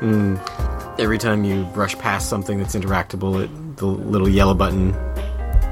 Every 0.99 1.17
time 1.17 1.43
you 1.43 1.63
brush 1.73 1.97
past 1.97 2.29
something 2.29 2.57
that's 2.59 2.75
interactable, 2.75 3.43
it, 3.43 3.77
the 3.77 3.85
little 3.87 4.29
yellow 4.29 4.53
button 4.53 4.93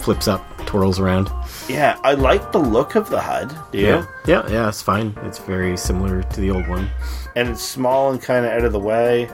flips 0.02 0.28
up, 0.28 0.44
twirls 0.66 1.00
around. 1.00 1.30
Yeah, 1.70 2.00
I 2.04 2.14
like 2.14 2.52
the 2.52 2.60
look 2.60 2.96
of 2.96 3.10
the 3.10 3.20
HUD. 3.20 3.56
Do 3.72 3.78
you? 3.80 3.86
yeah, 4.28 4.48
yeah, 4.50 4.68
it's 4.70 4.82
fine. 4.84 5.16
It's 5.24 5.40
very 5.40 5.78
similar 5.78 6.22
to 6.24 6.42
the 6.42 6.52
old 6.52 6.68
one. 6.68 6.90
And 7.36 7.50
it's 7.50 7.62
small 7.64 8.12
and 8.12 8.22
kind 8.22 8.46
of 8.46 8.52
out 8.52 8.64
of 8.66 8.72
the 8.72 8.80
way. 8.80 9.26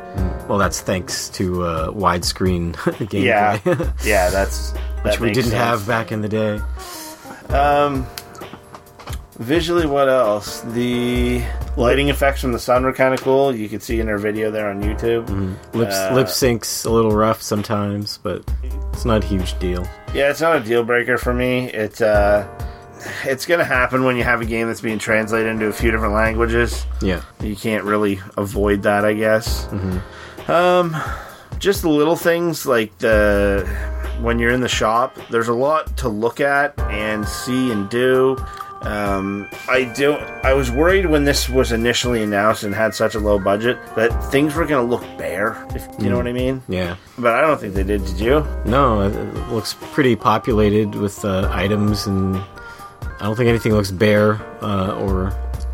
Well, 0.48 0.58
that's 0.58 0.80
thanks 0.82 1.30
to 1.30 1.64
uh, 1.64 1.92
widescreen 1.92 2.74
gameplay, 2.76 3.24
Yeah, 3.24 3.60
yeah, 4.06 4.30
that's 4.30 4.72
that 4.72 5.04
which 5.04 5.20
we 5.20 5.28
didn't 5.32 5.52
sense. 5.52 5.54
have 5.64 5.88
back 5.88 6.12
in 6.12 6.22
the 6.22 6.30
day. 6.30 6.60
Um, 7.54 8.06
visually, 9.40 9.86
what 9.86 10.08
else? 10.10 10.62
The 10.62 11.44
lighting 11.78 12.10
effects 12.10 12.42
from 12.42 12.52
the 12.54 12.60
sun 12.60 12.84
were 12.84 12.94
kind 12.94 13.14
of 13.14 13.22
cool. 13.22 13.54
You 13.56 13.68
could 13.70 13.84
see 13.84 14.00
in 14.00 14.08
our 14.10 14.18
video 14.18 14.52
there 14.52 14.70
on 14.70 14.82
YouTube. 14.82 15.28
Lip, 15.74 15.90
Uh, 15.92 16.14
lip 16.16 16.30
sync's 16.30 16.86
a 16.86 16.90
little 16.90 17.12
rough 17.12 17.42
sometimes, 17.42 18.20
but 18.24 18.44
it's 18.94 19.06
not 19.06 19.24
a 19.24 19.28
huge 19.28 19.58
deal. 19.60 19.88
Yeah, 20.14 20.30
it's 20.30 20.42
not 20.42 20.56
a 20.58 20.60
deal 20.60 20.84
breaker 20.84 21.18
for 21.18 21.34
me. 21.34 21.70
It's 21.72 22.02
uh, 22.02 22.48
it's 23.26 23.46
gonna 23.46 23.64
happen 23.66 24.04
when 24.04 24.16
you 24.16 24.24
have 24.24 24.42
a 24.42 24.46
game 24.46 24.68
that's 24.68 24.82
being 24.82 25.00
translated 25.00 25.50
into 25.52 25.68
a 25.68 25.74
few 25.74 25.92
different 25.92 26.14
languages. 26.14 26.86
Yeah, 27.02 27.22
You 27.42 27.56
can't 27.56 27.84
really 27.84 28.20
avoid 28.38 28.84
that, 28.84 29.04
I 29.06 29.14
guess. 29.14 29.68
Um, 30.48 30.96
just 31.60 31.82
the 31.84 31.90
little 31.90 32.16
things 32.16 32.66
like 32.66 32.98
the 33.00 33.68
when 34.22 34.40
you're 34.40 34.52
in 34.52 34.62
the 34.62 34.70
shop. 34.70 35.18
There's 35.30 35.48
a 35.48 35.54
lot 35.54 35.96
to 35.98 36.10
look 36.10 36.40
at 36.40 36.78
and 36.80 37.28
see 37.28 37.72
and 37.72 37.90
do. 37.90 38.38
Um, 38.84 39.48
I 39.70 39.84
do. 39.96 40.14
I 40.14 40.54
was 40.54 40.72
worried 40.72 41.06
when 41.06 41.24
this 41.24 41.48
was 41.48 41.72
initially 41.72 42.24
announced 42.24 42.64
and 42.64 42.74
had 42.74 42.96
such 42.96 43.14
a 43.14 43.20
low 43.20 43.38
budget 43.38 43.78
that 43.96 44.10
things 44.32 44.56
were 44.56 44.66
going 44.66 44.84
to 44.84 44.90
look 44.96 45.04
bare. 45.20 45.68
If 45.76 45.88
you 46.00 46.10
know 46.10 46.18
what 46.18 46.28
I 46.28 46.32
mean. 46.34 46.64
yeah. 46.68 46.96
But 47.20 47.36
I 47.36 47.42
don't 47.42 47.60
think 47.62 47.76
they 47.76 47.84
did. 47.84 48.04
Did 48.06 48.20
you? 48.20 48.46
No, 48.66 49.02
it 49.04 49.14
it 49.16 49.50
looks 49.50 49.76
pretty 49.92 50.16
populated 50.16 50.96
with 50.96 51.24
uh, 51.24 51.48
items, 51.54 52.08
and 52.08 52.38
I 52.38 53.20
don't 53.26 53.36
think 53.36 53.50
anything 53.50 53.74
looks 53.74 53.92
bare 53.92 54.42
uh, 54.64 54.96
or. 54.96 55.32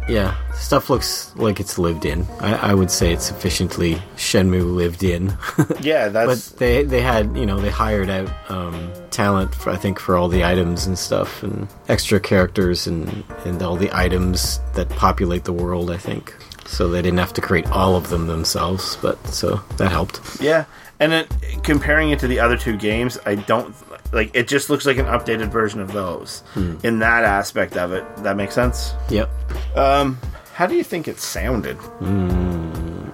Yeah, 0.09 0.35
stuff 0.57 0.89
looks 0.89 1.33
like 1.35 1.59
it's 1.59 1.77
lived 1.77 2.05
in. 2.05 2.25
I, 2.39 2.71
I 2.71 2.73
would 2.73 2.91
say 2.91 3.13
it's 3.13 3.25
sufficiently 3.25 3.95
Shenmue 4.15 4.75
lived 4.75 5.03
in. 5.03 5.37
Yeah, 5.81 6.09
that's. 6.09 6.49
but 6.49 6.59
they 6.59 6.83
they 6.83 7.01
had 7.01 7.35
you 7.37 7.45
know 7.45 7.59
they 7.59 7.69
hired 7.69 8.09
out 8.09 8.29
um, 8.49 8.91
talent 9.11 9.53
for, 9.55 9.69
I 9.69 9.75
think 9.77 9.99
for 9.99 10.17
all 10.17 10.27
the 10.27 10.43
items 10.43 10.85
and 10.87 10.97
stuff 10.97 11.43
and 11.43 11.67
extra 11.87 12.19
characters 12.19 12.87
and 12.87 13.23
and 13.45 13.61
all 13.61 13.75
the 13.75 13.95
items 13.95 14.59
that 14.73 14.89
populate 14.89 15.43
the 15.45 15.53
world. 15.53 15.91
I 15.91 15.97
think 15.97 16.33
so 16.65 16.89
they 16.89 17.01
didn't 17.01 17.19
have 17.19 17.33
to 17.33 17.41
create 17.41 17.67
all 17.71 17.95
of 17.95 18.09
them 18.09 18.27
themselves, 18.27 18.97
but 19.01 19.25
so 19.27 19.61
that 19.77 19.91
helped. 19.91 20.41
yeah. 20.41 20.65
And 20.99 21.11
then 21.11 21.27
comparing 21.61 22.09
it 22.09 22.19
to 22.19 22.27
the 22.27 22.39
other 22.39 22.57
two 22.57 22.75
games, 22.75 23.19
I 23.25 23.35
don't 23.35 23.73
like. 24.11 24.31
It 24.33 24.47
just 24.47 24.69
looks 24.71 24.85
like 24.87 24.97
an 24.97 25.05
updated 25.05 25.49
version 25.51 25.79
of 25.79 25.93
those 25.93 26.41
in 26.55 26.99
that 26.99 27.23
aspect 27.23 27.77
of 27.77 27.91
it. 27.93 28.03
That 28.23 28.35
makes 28.35 28.55
sense. 28.55 28.93
Yep. 29.09 29.29
Um, 29.77 30.17
how 30.57 30.65
do 30.65 30.73
you 30.73 30.83
think 30.83 31.07
it 31.07 31.19
sounded? 31.19 31.77
I'm 32.01 33.13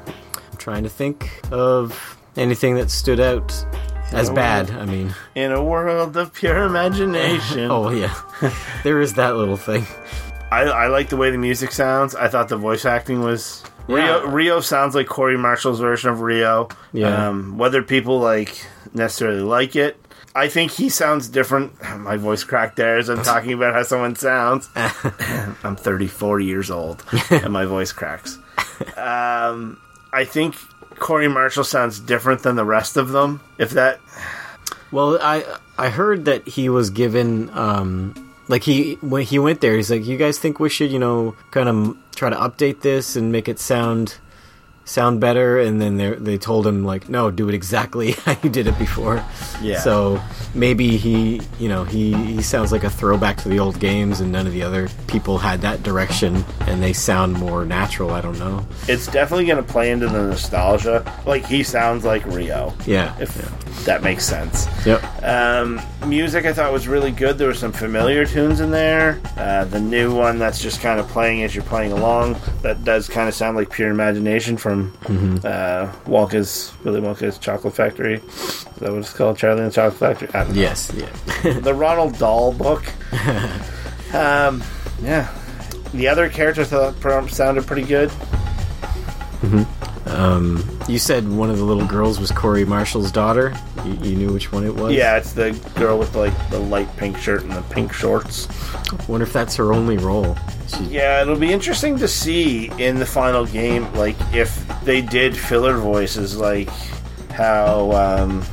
trying 0.57 0.83
to 0.83 0.89
think 0.89 1.29
of 1.51 2.17
anything 2.37 2.75
that 2.75 2.89
stood 2.89 3.19
out 3.19 3.51
as 4.13 4.29
bad. 4.29 4.71
I 4.71 4.85
mean, 4.85 5.13
In 5.35 5.51
a 5.51 5.61
world 5.61 6.15
of 6.15 6.33
pure 6.33 6.63
imagination. 6.63 7.59
oh 7.69 7.89
yeah, 7.89 8.17
there 8.83 9.01
is 9.01 9.15
that 9.15 9.35
little 9.35 9.57
thing. 9.57 9.85
I, 10.53 10.61
I 10.61 10.87
like 10.87 11.09
the 11.09 11.17
way 11.17 11.31
the 11.31 11.37
music 11.37 11.73
sounds. 11.73 12.15
I 12.15 12.29
thought 12.29 12.47
the 12.47 12.55
voice 12.55 12.85
acting 12.85 13.19
was. 13.19 13.61
Ryo, 13.89 14.25
Ryo 14.25 14.61
sounds 14.61 14.95
like 14.95 15.07
Corey 15.07 15.37
Marshall's 15.37 15.81
version 15.81 16.11
of 16.11 16.21
Ryo. 16.21 16.69
Yeah. 16.93 17.27
Um, 17.27 17.57
whether 17.57 17.83
people 17.83 18.19
like 18.21 18.65
necessarily 18.93 19.41
like 19.41 19.75
it, 19.75 19.99
I 20.35 20.47
think 20.47 20.71
he 20.71 20.89
sounds 20.89 21.27
different. 21.27 21.73
My 21.99 22.17
voice 22.17 22.43
cracked 22.43 22.75
there 22.75 22.97
as 22.97 23.09
I'm 23.09 23.23
talking 23.23 23.53
about 23.53 23.73
how 23.73 23.83
someone 23.83 24.15
sounds. 24.15 24.69
I'm 24.75 25.75
34 25.75 26.39
years 26.39 26.71
old 26.71 27.03
and 27.29 27.53
my 27.53 27.65
voice 27.65 27.91
cracks. 27.91 28.37
Um, 28.97 29.79
I 30.11 30.25
think 30.25 30.55
Corey 30.99 31.27
Marshall 31.29 31.63
sounds 31.63 31.99
different 31.99 32.43
than 32.43 32.55
the 32.55 32.65
rest 32.65 32.97
of 32.97 33.09
them. 33.09 33.39
If 33.57 33.71
that 33.71 33.99
Well, 34.91 35.19
I 35.21 35.45
I 35.77 35.89
heard 35.89 36.25
that 36.25 36.47
he 36.47 36.69
was 36.69 36.89
given 36.89 37.49
um 37.53 38.13
like 38.47 38.63
he 38.63 38.95
when 38.95 39.23
he 39.23 39.39
went 39.39 39.61
there, 39.61 39.75
he's 39.75 39.89
like, 39.91 40.05
"You 40.05 40.17
guys 40.17 40.37
think 40.39 40.59
we 40.59 40.69
should, 40.69 40.91
you 40.91 40.99
know, 40.99 41.35
kind 41.51 41.69
of 41.69 41.95
try 42.15 42.29
to 42.29 42.35
update 42.35 42.81
this 42.81 43.15
and 43.15 43.31
make 43.31 43.47
it 43.47 43.59
sound 43.59 44.15
sound 44.85 45.19
better?" 45.19 45.59
And 45.59 45.81
then 45.81 45.97
they 45.97 46.11
they 46.11 46.37
told 46.37 46.65
him 46.67 46.83
like, 46.83 47.09
"No, 47.09 47.31
do 47.31 47.49
it 47.49 47.55
exactly 47.55 48.11
how 48.25 48.35
you 48.43 48.49
did 48.49 48.67
it 48.67 48.77
before." 48.79 49.23
Yeah. 49.61 49.79
So 49.79 50.21
maybe 50.53 50.97
he, 50.97 51.41
you 51.59 51.69
know, 51.69 51.83
he 51.83 52.13
he 52.13 52.41
sounds 52.41 52.71
like 52.71 52.83
a 52.83 52.89
throwback 52.89 53.37
to 53.43 53.49
the 53.49 53.59
old 53.59 53.79
games, 53.79 54.19
and 54.19 54.31
none 54.31 54.45
of 54.47 54.53
the 54.53 54.63
other 54.63 54.89
people 55.07 55.37
had 55.37 55.61
that 55.61 55.83
direction, 55.83 56.43
and 56.61 56.81
they 56.81 56.93
sound 56.93 57.33
more 57.33 57.65
natural. 57.65 58.11
I 58.11 58.21
don't 58.21 58.39
know. 58.39 58.65
It's 58.87 59.07
definitely 59.07 59.45
going 59.45 59.63
to 59.63 59.71
play 59.71 59.91
into 59.91 60.07
the 60.07 60.23
nostalgia. 60.27 61.03
Like 61.25 61.45
he 61.45 61.63
sounds 61.63 62.03
like 62.05 62.25
Ryo, 62.25 62.73
Yeah. 62.85 63.15
if 63.19 63.35
that 63.85 64.01
makes 64.01 64.25
sense. 64.25 64.67
Yep. 64.85 65.23
Um, 65.23 65.81
music 66.07 66.45
I 66.45 66.53
thought 66.53 66.71
was 66.71 66.87
really 66.87 67.11
good. 67.11 67.37
There 67.37 67.47
were 67.47 67.53
some 67.53 67.71
familiar 67.71 68.25
tunes 68.25 68.59
in 68.59 68.71
there. 68.71 69.19
Uh, 69.37 69.65
the 69.65 69.79
new 69.79 70.15
one 70.15 70.39
that's 70.39 70.61
just 70.61 70.81
kind 70.81 70.99
of 70.99 71.07
playing 71.09 71.43
as 71.43 71.53
you're 71.53 71.63
playing 71.65 71.91
along. 71.91 72.37
That 72.61 72.83
does 72.83 73.09
kind 73.09 73.27
of 73.27 73.35
sound 73.35 73.57
like 73.57 73.69
pure 73.69 73.89
imagination 73.89 74.57
from 74.57 74.93
uh, 75.43 75.91
Wonka's 76.05 76.73
Willy 76.83 77.01
Wonka's 77.01 77.37
Chocolate 77.37 77.75
Factory. 77.75 78.15
Is 78.15 78.63
that 78.79 78.91
what 78.91 78.99
it's 78.99 79.13
called? 79.13 79.37
Charlie 79.37 79.61
and 79.63 79.71
the 79.71 79.75
Chocolate 79.75 79.99
Factory. 79.99 80.27
Don't 80.31 80.49
know. 80.49 80.55
Yes. 80.61 80.91
Yeah. 80.95 81.59
the 81.59 81.73
Ronald 81.73 82.17
Dahl 82.17 82.53
book. 82.53 82.83
um, 84.13 84.63
yeah. 85.01 85.33
The 85.93 86.07
other 86.07 86.29
characters 86.29 86.73
I 86.73 86.91
thought 86.91 87.29
sounded 87.29 87.67
pretty 87.67 87.83
good. 87.83 88.11
You 90.05 90.99
said 90.99 91.27
one 91.29 91.49
of 91.49 91.57
the 91.57 91.63
little 91.63 91.87
girls 91.87 92.19
was 92.19 92.31
Corey 92.31 92.65
Marshall's 92.65 93.11
daughter. 93.11 93.55
You, 93.85 93.93
you 93.93 94.15
knew 94.15 94.33
which 94.33 94.51
one 94.51 94.65
it 94.65 94.75
was. 94.75 94.93
Yeah, 94.93 95.17
it's 95.17 95.33
the 95.33 95.51
girl 95.75 95.97
with 95.97 96.15
like 96.15 96.33
the 96.49 96.59
light 96.59 96.93
pink 96.97 97.17
shirt 97.17 97.43
and 97.43 97.51
the 97.51 97.61
pink 97.63 97.93
shorts. 97.93 98.47
Wonder 99.07 99.25
if 99.25 99.33
that's 99.33 99.55
her 99.55 99.73
only 99.73 99.97
role. 99.97 100.37
She, 100.67 100.83
Yeah, 100.85 101.21
it'll 101.21 101.37
be 101.37 101.51
interesting 101.51 101.97
to 101.99 102.07
see 102.07 102.69
in 102.81 102.97
the 102.97 103.05
final 103.05 103.45
game, 103.45 103.91
like 103.93 104.15
if 104.33 104.65
they 104.83 105.01
did 105.01 105.37
filler 105.37 105.77
voices, 105.77 106.37
like 106.37 106.69
how 107.31 107.91
um, 107.91 108.43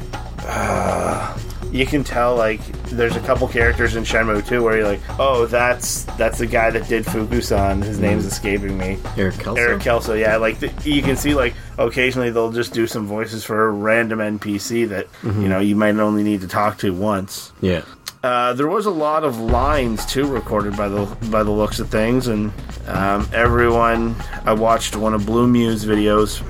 uh, 0.47 1.38
you 1.73 1.87
can 1.87 2.05
tell, 2.05 2.37
like 2.37 2.61
there's 2.85 3.17
a 3.17 3.21
couple 3.21 3.47
characters 3.49 3.97
in 3.97 4.05
Shenmue 4.05 4.47
2 4.47 4.62
where 4.62 4.79
you're 4.79 4.87
like, 4.87 5.00
oh, 5.19 5.47
that's 5.47 6.05
that's 6.17 6.39
the 6.39 6.47
guy 6.47 6.71
that 6.71 6.89
did 6.89 7.05
Fukusan. 7.05 7.83
His 7.83 7.99
name's 7.99 8.25
escaping 8.25 8.77
me. 8.77 8.99
Eric 9.17 9.39
Kelso. 9.39 9.61
Eric 9.61 9.81
Kelso, 9.83 10.15
yeah, 10.15 10.37
like 10.37 10.59
the, 10.59 10.73
you 10.85 11.03
can 11.03 11.17
see, 11.17 11.35
like 11.35 11.55
occasionally 11.79 12.31
they'll 12.31 12.53
just 12.53 12.73
do 12.73 12.87
some 12.87 13.07
voices 13.07 13.45
for 13.45 13.69
a 13.69 13.71
random 13.71 14.19
NPC 14.19 14.89
that 14.89 15.07
you 15.23 15.49
know 15.49 15.61
you 15.61 15.77
might 15.77 15.97
only 15.97 16.23
need 16.23 16.41
to 16.41 16.49
talk 16.49 16.79
to 16.79 16.93
once. 16.93 17.53
Yeah. 17.61 17.83
Uh, 18.23 18.53
there 18.53 18.69
was 18.69 18.85
a 18.85 18.91
lot 18.91 19.25
of 19.25 19.39
lines 19.41 20.05
too 20.05 20.27
recorded 20.27 20.77
by 20.77 20.89
the 20.89 21.07
by 21.31 21.43
the 21.43 21.50
looks 21.50 21.79
of 21.79 21.89
things, 21.89 22.27
and 22.27 22.53
um, 22.87 23.29
everyone. 23.33 24.15
I 24.45 24.53
watched 24.53 24.95
one 24.97 25.15
of 25.15 25.25
Blue 25.25 25.47
Muse 25.47 25.85
videos 25.85 26.41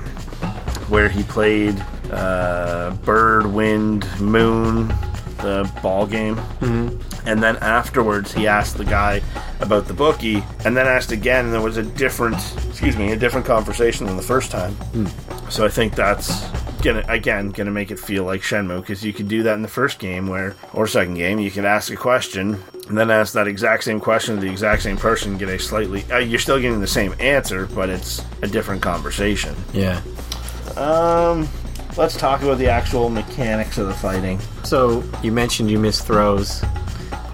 where 0.89 1.07
he 1.07 1.23
played 1.23 1.81
uh, 2.11 2.91
Bird, 3.05 3.45
Wind, 3.47 4.05
Moon, 4.19 4.93
the 5.41 5.71
ball 5.81 6.05
game, 6.05 6.35
mm-hmm. 6.35 7.27
and 7.27 7.41
then 7.41 7.57
afterwards 7.57 8.33
he 8.33 8.47
asked 8.47 8.77
the 8.77 8.85
guy 8.85 9.21
about 9.59 9.87
the 9.87 9.93
bookie, 9.93 10.43
and 10.65 10.75
then 10.75 10.87
asked 10.87 11.11
again, 11.11 11.45
and 11.45 11.53
there 11.53 11.61
was 11.61 11.77
a 11.77 11.83
different, 11.83 12.37
excuse 12.69 12.97
me, 12.97 13.11
a 13.11 13.17
different 13.17 13.45
conversation 13.45 14.05
than 14.05 14.17
the 14.17 14.23
first 14.23 14.51
time. 14.51 14.75
So 15.49 15.65
I 15.65 15.69
think 15.69 15.95
that's 15.95 16.49
gonna 16.81 17.03
again 17.07 17.49
gonna 17.49 17.71
make 17.71 17.91
it 17.91 17.99
feel 17.99 18.23
like 18.23 18.41
Shenmue 18.41 18.81
because 18.81 19.03
you 19.03 19.13
could 19.13 19.27
do 19.27 19.43
that 19.43 19.53
in 19.53 19.61
the 19.61 19.67
first 19.67 19.99
game 19.99 20.27
where 20.27 20.55
or 20.73 20.87
second 20.87 21.13
game 21.13 21.39
you 21.39 21.51
could 21.51 21.65
ask 21.65 21.91
a 21.91 21.95
question 21.95 22.61
and 22.87 22.97
then 22.97 23.11
ask 23.11 23.33
that 23.33 23.47
exact 23.47 23.83
same 23.83 23.99
question 23.99 24.35
to 24.35 24.41
the 24.41 24.49
exact 24.49 24.81
same 24.81 24.97
person 24.97 25.37
get 25.37 25.49
a 25.49 25.59
slightly 25.59 26.03
uh, 26.11 26.17
you're 26.17 26.39
still 26.39 26.59
getting 26.59 26.81
the 26.81 26.87
same 26.87 27.13
answer 27.19 27.67
but 27.67 27.89
it's 27.89 28.25
a 28.41 28.47
different 28.47 28.81
conversation. 28.81 29.55
Yeah. 29.73 30.01
Um, 30.75 31.47
let's 31.97 32.15
talk 32.17 32.41
about 32.41 32.57
the 32.57 32.67
actual 32.67 33.09
mechanics 33.09 33.77
of 33.77 33.87
the 33.87 33.93
fighting. 33.93 34.39
So 34.63 35.03
you 35.23 35.31
mentioned 35.31 35.69
you 35.71 35.79
miss 35.79 36.01
throws. 36.01 36.63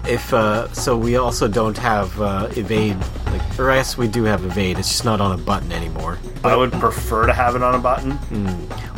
If 0.06 0.32
uh, 0.32 0.72
so, 0.72 0.96
we 0.96 1.16
also 1.16 1.48
don't 1.48 1.76
have 1.76 2.18
uh, 2.20 2.48
evade. 2.56 2.96
Like, 3.26 3.58
or 3.60 3.70
yes, 3.70 3.98
we 3.98 4.08
do 4.08 4.24
have 4.24 4.42
evade. 4.42 4.78
It's 4.78 4.88
just 4.88 5.04
not 5.04 5.20
on 5.20 5.38
a 5.38 5.42
button 5.42 5.70
anymore. 5.70 6.18
But, 6.40 6.52
I 6.52 6.56
would 6.56 6.72
prefer 6.72 7.26
to 7.26 7.32
have 7.34 7.54
it 7.56 7.62
on 7.62 7.74
a 7.74 7.78
button. 7.78 8.18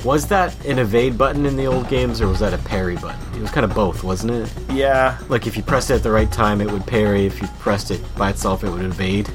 Was 0.04 0.28
that 0.28 0.54
an 0.66 0.78
evade 0.78 1.18
button 1.18 1.46
in 1.46 1.56
the 1.56 1.66
old 1.66 1.88
games, 1.88 2.20
or 2.20 2.28
was 2.28 2.38
that 2.38 2.54
a 2.54 2.58
parry 2.58 2.94
button? 2.94 3.20
It 3.34 3.40
was 3.40 3.50
kind 3.50 3.64
of 3.64 3.74
both, 3.74 4.04
wasn't 4.04 4.30
it? 4.32 4.52
Yeah, 4.70 5.18
Like 5.28 5.48
if 5.48 5.56
you 5.56 5.64
pressed 5.64 5.90
it 5.90 5.94
at 5.94 6.02
the 6.04 6.12
right 6.12 6.30
time, 6.30 6.60
it 6.60 6.70
would 6.70 6.86
parry. 6.86 7.26
If 7.26 7.42
you 7.42 7.48
pressed 7.58 7.90
it 7.90 8.00
by 8.16 8.30
itself, 8.30 8.62
it 8.62 8.70
would 8.70 8.82
evade. 8.84 9.28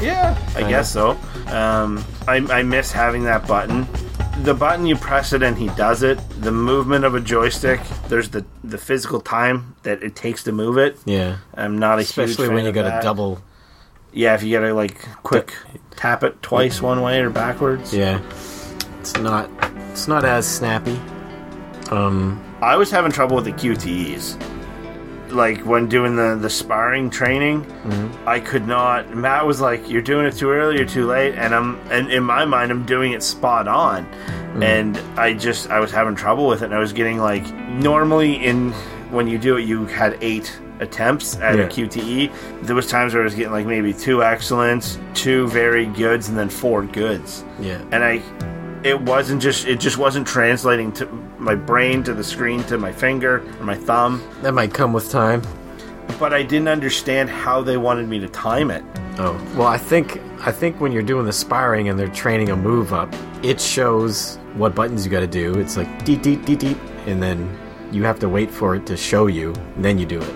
Yeah, 0.00 0.38
I 0.50 0.52
Kinda. 0.52 0.68
guess 0.68 0.92
so. 0.92 1.10
Um, 1.48 2.04
I, 2.28 2.36
I 2.50 2.62
miss 2.62 2.92
having 2.92 3.24
that 3.24 3.46
button. 3.48 3.88
The 4.42 4.54
button 4.54 4.86
you 4.86 4.96
press 4.96 5.32
it 5.32 5.42
and 5.42 5.56
he 5.58 5.68
does 5.70 6.02
it. 6.02 6.18
The 6.40 6.52
movement 6.52 7.04
of 7.04 7.14
a 7.14 7.20
joystick. 7.20 7.80
There's 8.08 8.30
the 8.30 8.44
the 8.62 8.78
physical 8.78 9.20
time 9.20 9.74
that 9.82 10.02
it 10.02 10.14
takes 10.16 10.44
to 10.44 10.52
move 10.52 10.78
it. 10.78 10.96
Yeah. 11.04 11.38
I'm 11.54 11.78
not 11.78 11.98
a 11.98 12.02
Especially 12.02 12.48
when 12.48 12.64
you 12.64 12.72
got 12.72 12.84
that. 12.84 13.00
a 13.00 13.02
double. 13.02 13.42
Yeah, 14.12 14.34
if 14.34 14.42
you 14.42 14.52
gotta 14.58 14.72
like 14.74 15.00
quick 15.22 15.54
tap 15.96 16.22
it 16.22 16.40
twice 16.42 16.80
one 16.80 17.02
way 17.02 17.20
or 17.20 17.30
backwards. 17.30 17.92
Yeah. 17.92 18.20
It's 19.00 19.16
not. 19.16 19.50
It's 19.90 20.08
not 20.08 20.24
as 20.24 20.46
snappy. 20.46 20.98
Um. 21.90 22.42
I 22.60 22.76
was 22.76 22.90
having 22.90 23.12
trouble 23.12 23.36
with 23.36 23.44
the 23.44 23.52
QTEs. 23.52 24.36
Like 25.30 25.60
when 25.60 25.88
doing 25.88 26.16
the 26.16 26.36
the 26.40 26.50
sparring 26.50 27.10
training, 27.10 27.64
mm-hmm. 27.64 28.28
I 28.28 28.40
could 28.40 28.66
not. 28.66 29.14
Matt 29.14 29.46
was 29.46 29.60
like, 29.60 29.88
"You're 29.88 30.02
doing 30.02 30.26
it 30.26 30.34
too 30.36 30.50
early 30.50 30.80
or 30.80 30.86
too 30.86 31.06
late," 31.06 31.34
and 31.34 31.54
I'm 31.54 31.78
and 31.90 32.10
in 32.10 32.24
my 32.24 32.44
mind, 32.44 32.70
I'm 32.70 32.84
doing 32.86 33.12
it 33.12 33.22
spot 33.22 33.68
on, 33.68 34.04
mm-hmm. 34.04 34.62
and 34.62 34.96
I 35.18 35.34
just 35.34 35.70
I 35.70 35.80
was 35.80 35.90
having 35.90 36.14
trouble 36.14 36.46
with 36.46 36.62
it. 36.62 36.66
And 36.66 36.74
I 36.74 36.78
was 36.78 36.92
getting 36.92 37.18
like 37.18 37.46
normally 37.68 38.34
in 38.34 38.72
when 39.10 39.26
you 39.28 39.38
do 39.38 39.56
it, 39.56 39.62
you 39.62 39.86
had 39.86 40.18
eight 40.20 40.58
attempts 40.80 41.36
at 41.38 41.56
Yeah. 41.56 41.64
a 41.64 41.68
QTE. 41.68 42.30
There 42.62 42.76
was 42.76 42.86
times 42.86 43.12
where 43.14 43.22
I 43.22 43.24
was 43.24 43.34
getting 43.34 43.52
like 43.52 43.66
maybe 43.66 43.92
two 43.92 44.22
excellents, 44.22 44.98
two 45.14 45.48
very 45.48 45.86
goods, 45.86 46.28
and 46.28 46.38
then 46.38 46.48
four 46.48 46.82
goods 46.84 47.44
Yeah. 47.58 47.78
and 47.90 48.04
I 48.04 48.22
it 48.84 49.00
wasn't 49.00 49.40
just 49.42 49.66
it 49.66 49.80
just 49.80 49.98
wasn't 49.98 50.26
translating 50.26 50.92
to 50.92 51.06
my 51.38 51.54
brain 51.54 52.02
to 52.04 52.14
the 52.14 52.24
screen 52.24 52.62
to 52.64 52.78
my 52.78 52.92
finger 52.92 53.42
or 53.60 53.64
my 53.64 53.74
thumb 53.76 54.22
That 54.42 54.52
might 54.52 54.72
come 54.74 54.92
with 54.92 55.10
time. 55.10 55.42
but 56.18 56.32
I 56.32 56.42
didn't 56.42 56.68
understand 56.68 57.28
how 57.30 57.62
they 57.62 57.76
wanted 57.76 58.08
me 58.08 58.18
to 58.20 58.28
time 58.28 58.70
it 58.70 58.84
Oh 59.20 59.34
well, 59.56 59.66
I 59.66 59.78
think 59.78 60.20
I 60.46 60.52
think 60.52 60.80
when 60.80 60.92
you're 60.92 61.02
doing 61.02 61.26
the 61.26 61.32
sparring 61.32 61.88
and 61.88 61.98
they're 61.98 62.06
training 62.08 62.50
a 62.50 62.56
move 62.56 62.92
up, 62.92 63.12
it 63.42 63.60
shows 63.60 64.36
what 64.54 64.76
buttons 64.76 65.04
you 65.04 65.10
got 65.10 65.20
to 65.20 65.26
do. 65.26 65.54
It's 65.58 65.76
like 65.76 66.04
deet 66.04 66.22
deet 66.22 66.44
deet 66.46 66.60
deet, 66.60 66.76
and 67.06 67.20
then 67.20 67.58
you 67.90 68.04
have 68.04 68.20
to 68.20 68.28
wait 68.28 68.48
for 68.48 68.76
it 68.76 68.86
to 68.86 68.96
show 68.96 69.26
you, 69.26 69.52
and 69.74 69.84
then 69.84 69.98
you 69.98 70.06
do 70.06 70.20
it. 70.20 70.34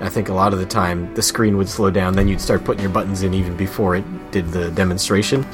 I 0.00 0.08
think 0.08 0.28
a 0.28 0.34
lot 0.34 0.52
of 0.52 0.60
the 0.60 0.66
time 0.66 1.12
the 1.14 1.22
screen 1.22 1.56
would 1.56 1.68
slow 1.68 1.90
down, 1.90 2.14
then 2.14 2.28
you'd 2.28 2.40
start 2.40 2.62
putting 2.62 2.80
your 2.82 2.92
buttons 2.92 3.24
in 3.24 3.34
even 3.34 3.56
before 3.56 3.96
it 3.96 4.04
did 4.30 4.52
the 4.52 4.70
demonstration. 4.70 5.44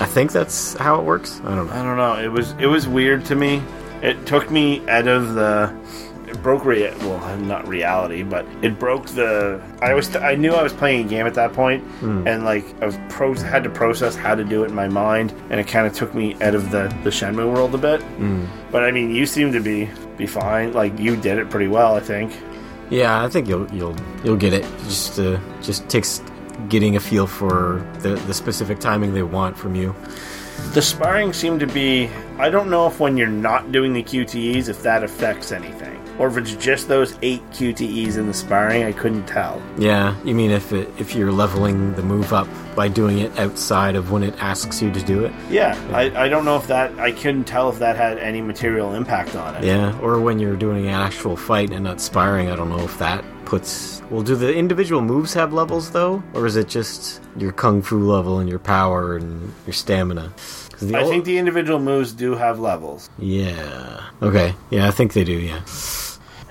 I 0.00 0.06
think 0.06 0.32
that's 0.32 0.74
how 0.74 0.98
it 1.00 1.04
works. 1.04 1.40
I 1.44 1.54
don't 1.54 1.66
know. 1.66 1.72
I 1.72 1.82
don't 1.82 1.96
know. 1.96 2.14
It 2.18 2.28
was 2.32 2.52
it 2.58 2.66
was 2.66 2.86
weird 2.88 3.24
to 3.26 3.34
me. 3.34 3.62
It 4.02 4.26
took 4.26 4.50
me 4.50 4.86
out 4.88 5.06
of 5.08 5.34
the 5.34 5.74
it 6.26 6.42
broke 6.42 6.64
rea- 6.64 6.92
well 7.00 7.36
not 7.38 7.68
reality 7.68 8.22
but 8.22 8.44
it 8.62 8.78
broke 8.78 9.06
the 9.06 9.60
I 9.82 9.92
was 9.94 10.14
I 10.16 10.34
knew 10.34 10.52
I 10.52 10.62
was 10.62 10.72
playing 10.72 11.06
a 11.06 11.08
game 11.08 11.26
at 11.26 11.34
that 11.34 11.52
point, 11.52 11.84
and 12.02 12.44
like 12.44 12.64
I 12.82 12.86
was 12.86 12.98
pro 13.08 13.34
had 13.34 13.62
to 13.64 13.70
process 13.70 14.16
how 14.16 14.34
to 14.34 14.42
do 14.44 14.64
it 14.64 14.68
in 14.68 14.74
my 14.74 14.88
mind 14.88 15.32
and 15.50 15.60
it 15.60 15.68
kind 15.68 15.86
of 15.86 15.92
took 15.94 16.14
me 16.14 16.34
out 16.42 16.54
of 16.54 16.70
the 16.70 16.88
the 17.04 17.10
Shenmue 17.10 17.52
world 17.52 17.74
a 17.74 17.78
bit. 17.78 18.02
But 18.70 18.84
I 18.84 18.90
mean 18.90 19.14
you 19.14 19.26
seem 19.26 19.52
to 19.52 19.60
be 19.60 19.88
be 20.16 20.26
fine. 20.26 20.72
Like 20.72 20.98
you 20.98 21.16
did 21.16 21.38
it 21.38 21.50
pretty 21.50 21.68
well 21.68 21.94
I 21.94 22.00
think. 22.00 22.32
Yeah, 22.90 23.22
I 23.24 23.28
think 23.28 23.48
you'll 23.48 23.70
you'll 23.72 23.96
you'll 24.24 24.36
get 24.36 24.52
it. 24.52 24.64
Just 24.84 25.18
uh, 25.18 25.38
just 25.62 25.88
takes 25.88 26.20
getting 26.68 26.96
a 26.96 27.00
feel 27.00 27.26
for 27.26 27.86
the 28.00 28.14
the 28.26 28.34
specific 28.34 28.80
timing 28.80 29.14
they 29.14 29.22
want 29.22 29.56
from 29.56 29.74
you. 29.74 29.94
The 30.72 30.82
sparring 30.82 31.32
seemed 31.32 31.60
to 31.60 31.66
be. 31.66 32.08
I 32.38 32.48
don't 32.50 32.70
know 32.70 32.86
if 32.86 33.00
when 33.00 33.16
you're 33.16 33.26
not 33.28 33.72
doing 33.72 33.92
the 33.92 34.02
QTEs, 34.02 34.68
if 34.68 34.82
that 34.82 35.02
affects 35.02 35.52
anything. 35.52 35.93
Or 36.18 36.28
if 36.28 36.36
it's 36.36 36.54
just 36.56 36.88
those 36.88 37.18
eight 37.22 37.42
QTEs 37.50 38.16
in 38.16 38.26
the 38.26 38.34
sparring, 38.34 38.84
I 38.84 38.92
couldn't 38.92 39.26
tell. 39.26 39.60
Yeah, 39.78 40.16
you 40.24 40.34
mean 40.34 40.50
if 40.50 40.72
it, 40.72 40.88
if 40.98 41.14
you're 41.14 41.32
leveling 41.32 41.94
the 41.94 42.02
move 42.02 42.32
up 42.32 42.48
by 42.76 42.88
doing 42.88 43.18
it 43.18 43.36
outside 43.38 43.96
of 43.96 44.10
when 44.12 44.22
it 44.22 44.34
asks 44.38 44.80
you 44.80 44.92
to 44.92 45.02
do 45.02 45.24
it? 45.24 45.32
Yeah, 45.50 45.76
I, 45.92 46.24
I 46.24 46.28
don't 46.28 46.44
know 46.44 46.56
if 46.56 46.66
that. 46.68 46.96
I 46.98 47.12
couldn't 47.12 47.44
tell 47.44 47.68
if 47.68 47.78
that 47.80 47.96
had 47.96 48.18
any 48.18 48.40
material 48.40 48.94
impact 48.94 49.34
on 49.34 49.56
it. 49.56 49.64
Yeah, 49.64 49.98
or 50.00 50.20
when 50.20 50.38
you're 50.38 50.56
doing 50.56 50.86
an 50.86 50.94
actual 50.94 51.36
fight 51.36 51.70
and 51.72 51.84
not 51.84 52.00
sparring, 52.00 52.48
I 52.48 52.56
don't 52.56 52.68
know 52.68 52.84
if 52.84 52.98
that 52.98 53.24
puts. 53.44 54.02
Well, 54.10 54.22
do 54.22 54.36
the 54.36 54.54
individual 54.54 55.02
moves 55.02 55.34
have 55.34 55.52
levels 55.52 55.90
though, 55.90 56.22
or 56.34 56.46
is 56.46 56.56
it 56.56 56.68
just 56.68 57.20
your 57.36 57.52
kung 57.52 57.82
fu 57.82 57.98
level 57.98 58.38
and 58.38 58.48
your 58.48 58.58
power 58.58 59.16
and 59.16 59.52
your 59.66 59.74
stamina? 59.74 60.32
I 60.82 61.04
think 61.04 61.24
the 61.24 61.38
individual 61.38 61.78
moves 61.78 62.12
do 62.12 62.34
have 62.34 62.58
levels. 62.58 63.08
Yeah. 63.18 64.02
Okay. 64.20 64.54
Yeah, 64.70 64.88
I 64.88 64.90
think 64.90 65.12
they 65.12 65.24
do. 65.24 65.32
Yeah. 65.32 65.64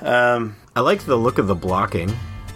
Um, 0.04 0.56
I 0.76 0.82
like 0.82 1.04
the 1.04 1.16
look 1.16 1.38
of 1.38 1.48
the 1.48 1.56
blocking. 1.56 2.14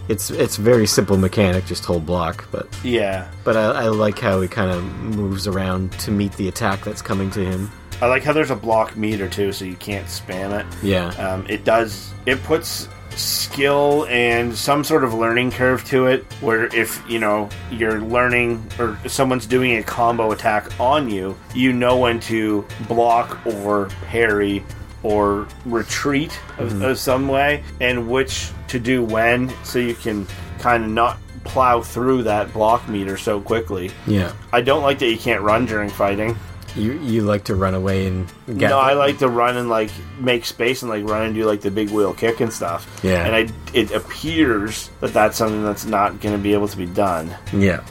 It's 0.08 0.30
it's 0.30 0.56
very 0.56 0.86
simple 0.86 1.16
mechanic, 1.18 1.66
just 1.66 1.84
hold 1.84 2.06
block, 2.06 2.48
but 2.50 2.66
yeah. 2.82 3.30
but 3.44 3.56
I, 3.56 3.84
I 3.84 3.88
like 3.88 4.18
how 4.18 4.40
he 4.40 4.48
kind 4.48 4.70
of 4.70 4.82
moves 4.84 5.46
around 5.46 5.92
to 6.00 6.10
meet 6.10 6.32
the 6.32 6.48
attack 6.48 6.82
that's 6.84 7.02
coming 7.02 7.30
to 7.32 7.44
him. 7.44 7.70
I 8.00 8.06
like 8.06 8.22
how 8.22 8.32
there's 8.32 8.50
a 8.50 8.56
block 8.56 8.96
meter 8.96 9.28
too, 9.28 9.52
so 9.52 9.64
you 9.64 9.76
can't 9.76 10.06
spam 10.06 10.58
it. 10.58 10.66
Yeah, 10.82 11.08
Um, 11.18 11.44
it 11.48 11.64
does. 11.64 12.12
It 12.26 12.42
puts 12.44 12.88
skill 13.16 14.06
and 14.08 14.54
some 14.54 14.84
sort 14.84 15.02
of 15.02 15.12
learning 15.12 15.50
curve 15.50 15.84
to 15.86 16.06
it. 16.06 16.24
Where 16.40 16.74
if 16.74 17.02
you 17.10 17.18
know 17.18 17.50
you're 17.70 18.00
learning 18.00 18.66
or 18.78 18.96
someone's 19.08 19.46
doing 19.46 19.76
a 19.76 19.82
combo 19.82 20.32
attack 20.32 20.78
on 20.80 21.10
you, 21.10 21.36
you 21.54 21.72
know 21.72 21.98
when 21.98 22.18
to 22.20 22.64
block 22.88 23.44
or 23.44 23.86
parry 24.06 24.64
or 25.02 25.46
retreat 25.64 26.38
of, 26.58 26.72
mm-hmm. 26.72 26.82
of 26.82 26.98
some 26.98 27.28
way, 27.28 27.62
and 27.80 28.08
which 28.08 28.50
to 28.68 28.78
do 28.78 29.02
when, 29.02 29.52
so 29.64 29.78
you 29.78 29.94
can 29.94 30.26
kind 30.58 30.84
of 30.84 30.90
not 30.90 31.18
plow 31.44 31.80
through 31.80 32.24
that 32.24 32.52
block 32.52 32.88
meter 32.88 33.16
so 33.16 33.40
quickly. 33.40 33.90
yeah. 34.06 34.32
I 34.52 34.60
don't 34.60 34.82
like 34.82 34.98
that 34.98 35.10
you 35.10 35.18
can't 35.18 35.42
run 35.42 35.66
during 35.66 35.88
fighting. 35.88 36.36
You 36.76 36.92
you 37.00 37.22
like 37.22 37.44
to 37.44 37.54
run 37.54 37.74
away 37.74 38.06
and 38.06 38.26
get 38.46 38.68
No, 38.68 38.78
I 38.78 38.92
like 38.92 39.18
to 39.18 39.28
run 39.28 39.56
and 39.56 39.68
like 39.68 39.90
make 40.20 40.44
space 40.44 40.82
and 40.82 40.90
like 40.90 41.04
run 41.04 41.22
and 41.22 41.34
do 41.34 41.44
like 41.44 41.60
the 41.60 41.70
big 41.70 41.90
wheel 41.90 42.12
kick 42.12 42.40
and 42.40 42.52
stuff. 42.52 43.00
Yeah. 43.02 43.24
And 43.24 43.34
I, 43.34 43.48
it 43.72 43.90
appears 43.90 44.90
that 45.00 45.12
that's 45.12 45.36
something 45.36 45.64
that's 45.64 45.86
not 45.86 46.20
going 46.20 46.36
to 46.36 46.40
be 46.40 46.52
able 46.52 46.68
to 46.68 46.76
be 46.76 46.86
done. 46.86 47.34
Yeah, 47.52 47.84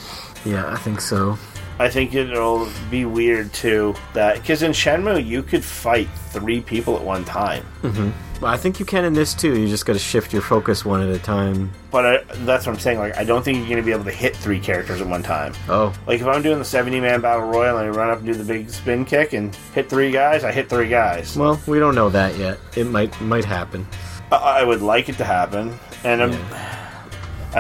yeah, 0.46 0.72
I 0.72 0.78
think 0.78 1.02
so. 1.02 1.38
I 1.80 1.90
think 1.90 2.14
it'll 2.16 2.68
be 2.90 3.06
weird 3.06 3.54
too 3.54 3.96
that 4.14 4.42
because 4.42 4.64
in 4.64 4.72
Shenmue 4.72 5.26
you 5.26 5.44
could 5.44 5.64
fight 5.64 6.08
three 6.30 6.62
people 6.62 6.96
at 6.96 7.04
one 7.04 7.24
time, 7.26 7.64
mm-hmm. 7.82 8.10
Well, 8.42 8.52
I 8.52 8.58
think 8.58 8.80
you 8.80 8.86
can 8.86 9.04
in 9.04 9.14
this 9.14 9.34
too. 9.34 9.60
You 9.60 9.68
just 9.68 9.88
got 9.88 9.94
to 9.94 10.00
shift 10.00 10.32
your 10.32 10.44
focus 10.44 10.86
one 10.86 11.02
at 11.02 11.10
a 11.10 11.18
time. 11.18 11.72
but 11.90 12.06
I, 12.06 12.34
that's 12.46 12.68
what 12.68 12.74
I'm 12.74 12.80
saying. 12.80 13.00
Like 13.00 13.18
I 13.18 13.24
don't 13.24 13.44
think 13.44 13.58
you're 13.58 13.68
going 13.68 13.78
to 13.78 13.84
be 13.84 13.92
able 13.92 14.04
to 14.04 14.12
hit 14.12 14.36
three 14.36 14.60
characters 14.60 15.02
at 15.02 15.08
one 15.08 15.24
time. 15.24 15.54
Oh, 15.68 15.92
Like 16.06 16.22
if 16.22 16.28
I'm 16.28 16.44
doing 16.44 16.60
the 16.60 16.66
70 16.66 17.00
man 17.00 17.22
battle 17.22 17.48
royal 17.48 17.78
and 17.78 17.88
I 17.88 17.90
run 17.90 18.10
up 18.12 18.20
and 18.20 18.28
do 18.28 18.34
the 18.36 18.44
big 18.44 18.70
spin 18.70 19.06
kick 19.06 19.34
and 19.34 19.56
hit 19.74 19.90
three 19.90 20.12
guys, 20.12 20.44
I 20.44 20.52
hit 20.52 20.70
three 20.70 20.88
guys. 20.88 21.36
well, 21.36 21.60
we 21.66 21.80
don't 21.80 21.96
know 21.96 22.10
that 22.10 22.38
yet. 22.38 22.60
It 22.76 22.86
might 22.86 23.20
might 23.22 23.46
happen. 23.46 23.88
I, 24.32 24.36
I 24.36 24.64
would 24.64 24.82
like 24.82 25.10
it 25.10 25.18
to 25.18 25.24
happen, 25.24 25.74
and 26.04 26.22
I'm, 26.22 26.34
Yeah. 26.34 26.67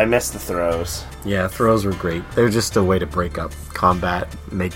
I 0.01 0.05
miss 0.05 0.29
the 0.29 0.39
throws. 0.39 1.03
Yeah, 1.25 1.47
throws 1.47 1.85
were 1.85 1.93
great. 1.93 2.23
They're 2.31 2.49
just 2.49 2.75
a 2.77 2.83
way 2.83 2.99
to 2.99 3.05
break 3.05 3.37
up 3.37 3.51
combat, 3.73 4.27
make, 4.51 4.73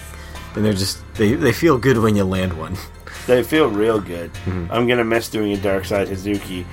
and 0.56 0.66
they're 0.66 0.74
just 0.74 1.00
they 1.16 1.34
they 1.36 1.54
feel 1.54 1.78
good 1.78 1.98
when 1.98 2.16
you 2.16 2.24
land 2.24 2.54
one. 2.58 2.76
They 3.28 3.44
feel 3.44 3.70
real 3.70 4.00
good. 4.00 4.34
Mm-hmm. 4.34 4.72
I'm 4.72 4.88
gonna 4.88 5.04
miss 5.04 5.30
doing 5.30 5.54
a 5.54 5.58
Dark 5.58 5.86
Side 5.86 6.08
Hazuki, 6.08 6.66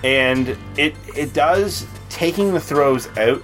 and 0.04 0.56
it 0.76 0.96
it 1.14 1.32
does 1.32 1.86
taking 2.08 2.52
the 2.52 2.58
throws 2.60 3.06
out 3.16 3.40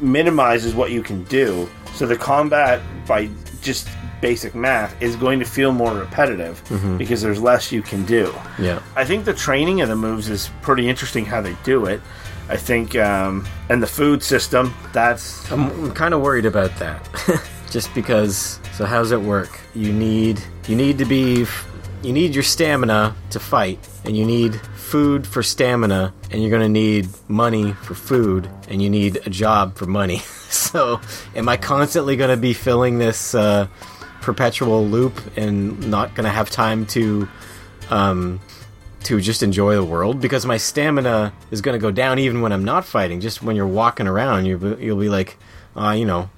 minimizes 0.00 0.74
what 0.74 0.90
you 0.90 1.02
can 1.02 1.22
do. 1.24 1.68
So 1.94 2.06
the 2.06 2.16
combat 2.16 2.80
by 3.06 3.30
just 3.62 3.88
basic 4.20 4.54
math 4.56 5.00
is 5.00 5.14
going 5.16 5.38
to 5.38 5.44
feel 5.44 5.70
more 5.72 5.94
repetitive 5.94 6.62
Mm-hmm. 6.64 6.96
because 6.98 7.22
there's 7.22 7.40
less 7.40 7.70
you 7.70 7.82
can 7.82 8.04
do. 8.06 8.34
Yeah, 8.58 8.82
I 8.96 9.04
think 9.04 9.24
the 9.24 9.34
training 9.34 9.80
of 9.80 9.88
the 9.88 9.96
moves 9.96 10.28
is 10.28 10.50
pretty 10.62 10.88
interesting 10.88 11.24
how 11.24 11.40
they 11.42 11.56
do 11.62 11.86
it. 11.86 12.00
I 12.48 12.56
think, 12.56 12.94
um, 12.96 13.46
and 13.68 13.82
the 13.82 13.86
food 13.86 14.22
system 14.22 14.74
that's 14.92 15.50
I'm, 15.50 15.70
I'm 15.70 15.92
kind 15.92 16.12
of 16.14 16.20
worried 16.20 16.46
about 16.46 16.76
that, 16.78 17.08
just 17.70 17.94
because. 17.94 18.60
So 18.74 18.84
how's 18.84 19.12
it 19.12 19.20
work? 19.20 19.60
You 19.74 19.92
need 19.92 20.42
you 20.66 20.76
need 20.76 20.98
to 20.98 21.04
be 21.04 21.46
you 22.02 22.12
need 22.12 22.34
your 22.34 22.42
stamina 22.42 23.16
to 23.30 23.40
fight, 23.40 23.78
and 24.04 24.16
you 24.16 24.24
need 24.26 24.60
food 24.76 25.26
for 25.26 25.42
stamina, 25.42 26.12
and 26.30 26.42
you're 26.42 26.50
gonna 26.50 26.68
need 26.68 27.08
money 27.28 27.72
for 27.72 27.94
food, 27.94 28.48
and 28.68 28.82
you 28.82 28.90
need 28.90 29.26
a 29.26 29.30
job 29.30 29.76
for 29.76 29.86
money. 29.86 30.18
so, 30.50 31.00
am 31.34 31.48
I 31.48 31.56
constantly 31.56 32.16
gonna 32.16 32.36
be 32.36 32.52
filling 32.52 32.98
this 32.98 33.34
uh, 33.34 33.68
perpetual 34.20 34.86
loop 34.86 35.18
and 35.36 35.90
not 35.90 36.14
gonna 36.14 36.30
have 36.30 36.50
time 36.50 36.84
to? 36.86 37.26
Um, 37.90 38.40
to 39.04 39.20
just 39.20 39.42
enjoy 39.42 39.74
the 39.74 39.84
world 39.84 40.20
because 40.20 40.44
my 40.46 40.56
stamina 40.56 41.32
is 41.50 41.60
going 41.60 41.74
to 41.74 41.82
go 41.82 41.90
down 41.90 42.18
even 42.18 42.40
when 42.40 42.52
I'm 42.52 42.64
not 42.64 42.84
fighting. 42.84 43.20
Just 43.20 43.42
when 43.42 43.56
you're 43.56 43.66
walking 43.66 44.06
around, 44.06 44.46
you 44.46 44.76
you'll 44.80 44.98
be 45.00 45.08
like, 45.08 45.36
uh, 45.76 45.90
you 45.90 46.04
know, 46.04 46.30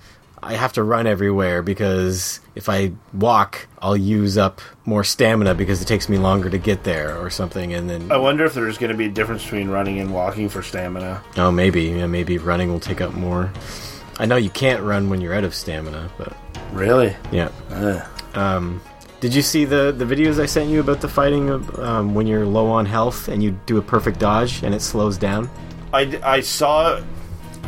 I 0.43 0.55
have 0.55 0.73
to 0.75 0.83
run 0.83 1.07
everywhere 1.07 1.63
because 1.63 2.41
if 2.55 2.69
I 2.69 2.93
walk, 3.13 3.67
I'll 3.81 3.97
use 3.97 4.37
up 4.39 4.61
more 4.85 5.03
stamina 5.03 5.55
because 5.55 5.83
it 5.83 5.87
takes 5.87 6.09
me 6.09 6.19
longer 6.19 6.51
to 6.51 6.59
get 6.59 6.85
there 6.85 7.17
or 7.19 7.31
something. 7.31 7.73
And 7.75 7.89
then 7.91 8.13
I 8.13 8.17
wonder 8.17 8.45
if 8.45 8.55
there's 8.55 8.79
going 8.79 8.93
to 8.93 8.97
be 8.99 9.07
a 9.07 9.11
difference 9.11 9.43
between 9.43 9.69
running 9.69 9.99
and 9.99 10.13
walking 10.13 10.49
for 10.49 10.63
stamina. 10.63 11.23
oh, 11.37 11.51
maybe 11.51 11.83
yeah, 11.85 12.07
maybe 12.07 12.39
running 12.39 12.71
will 12.71 12.81
take 12.81 13.01
up 13.01 13.15
more. 13.15 13.51
I 14.19 14.27
know 14.27 14.37
you 14.37 14.51
can't 14.51 14.83
run 14.83 15.11
when 15.11 15.21
you're 15.21 15.35
out 15.35 15.45
of 15.45 15.55
stamina, 15.55 16.11
but 16.17 16.35
Really? 16.73 17.15
yeah. 17.33 17.51
Ugh. 17.71 18.07
Um, 18.37 18.81
did 19.27 19.35
you 19.35 19.43
see 19.43 19.65
the 19.65 19.91
the 19.91 20.05
videos 20.05 20.39
I 20.39 20.47
sent 20.47 20.71
you 20.71 20.79
about 20.79 21.01
the 21.01 21.09
fighting 21.09 21.51
um, 21.81 22.15
when 22.15 22.29
you're 22.29 22.47
low 22.47 22.69
on 22.69 22.87
health 22.87 23.27
and 23.27 23.43
you 23.43 23.59
do 23.67 23.77
a 23.77 23.83
perfect 23.83 24.21
dodge 24.21 24.63
and 24.63 24.73
it 24.73 24.81
slows 24.81 25.19
down? 25.19 25.51
I, 25.93 26.21
I 26.23 26.39
saw 26.39 27.03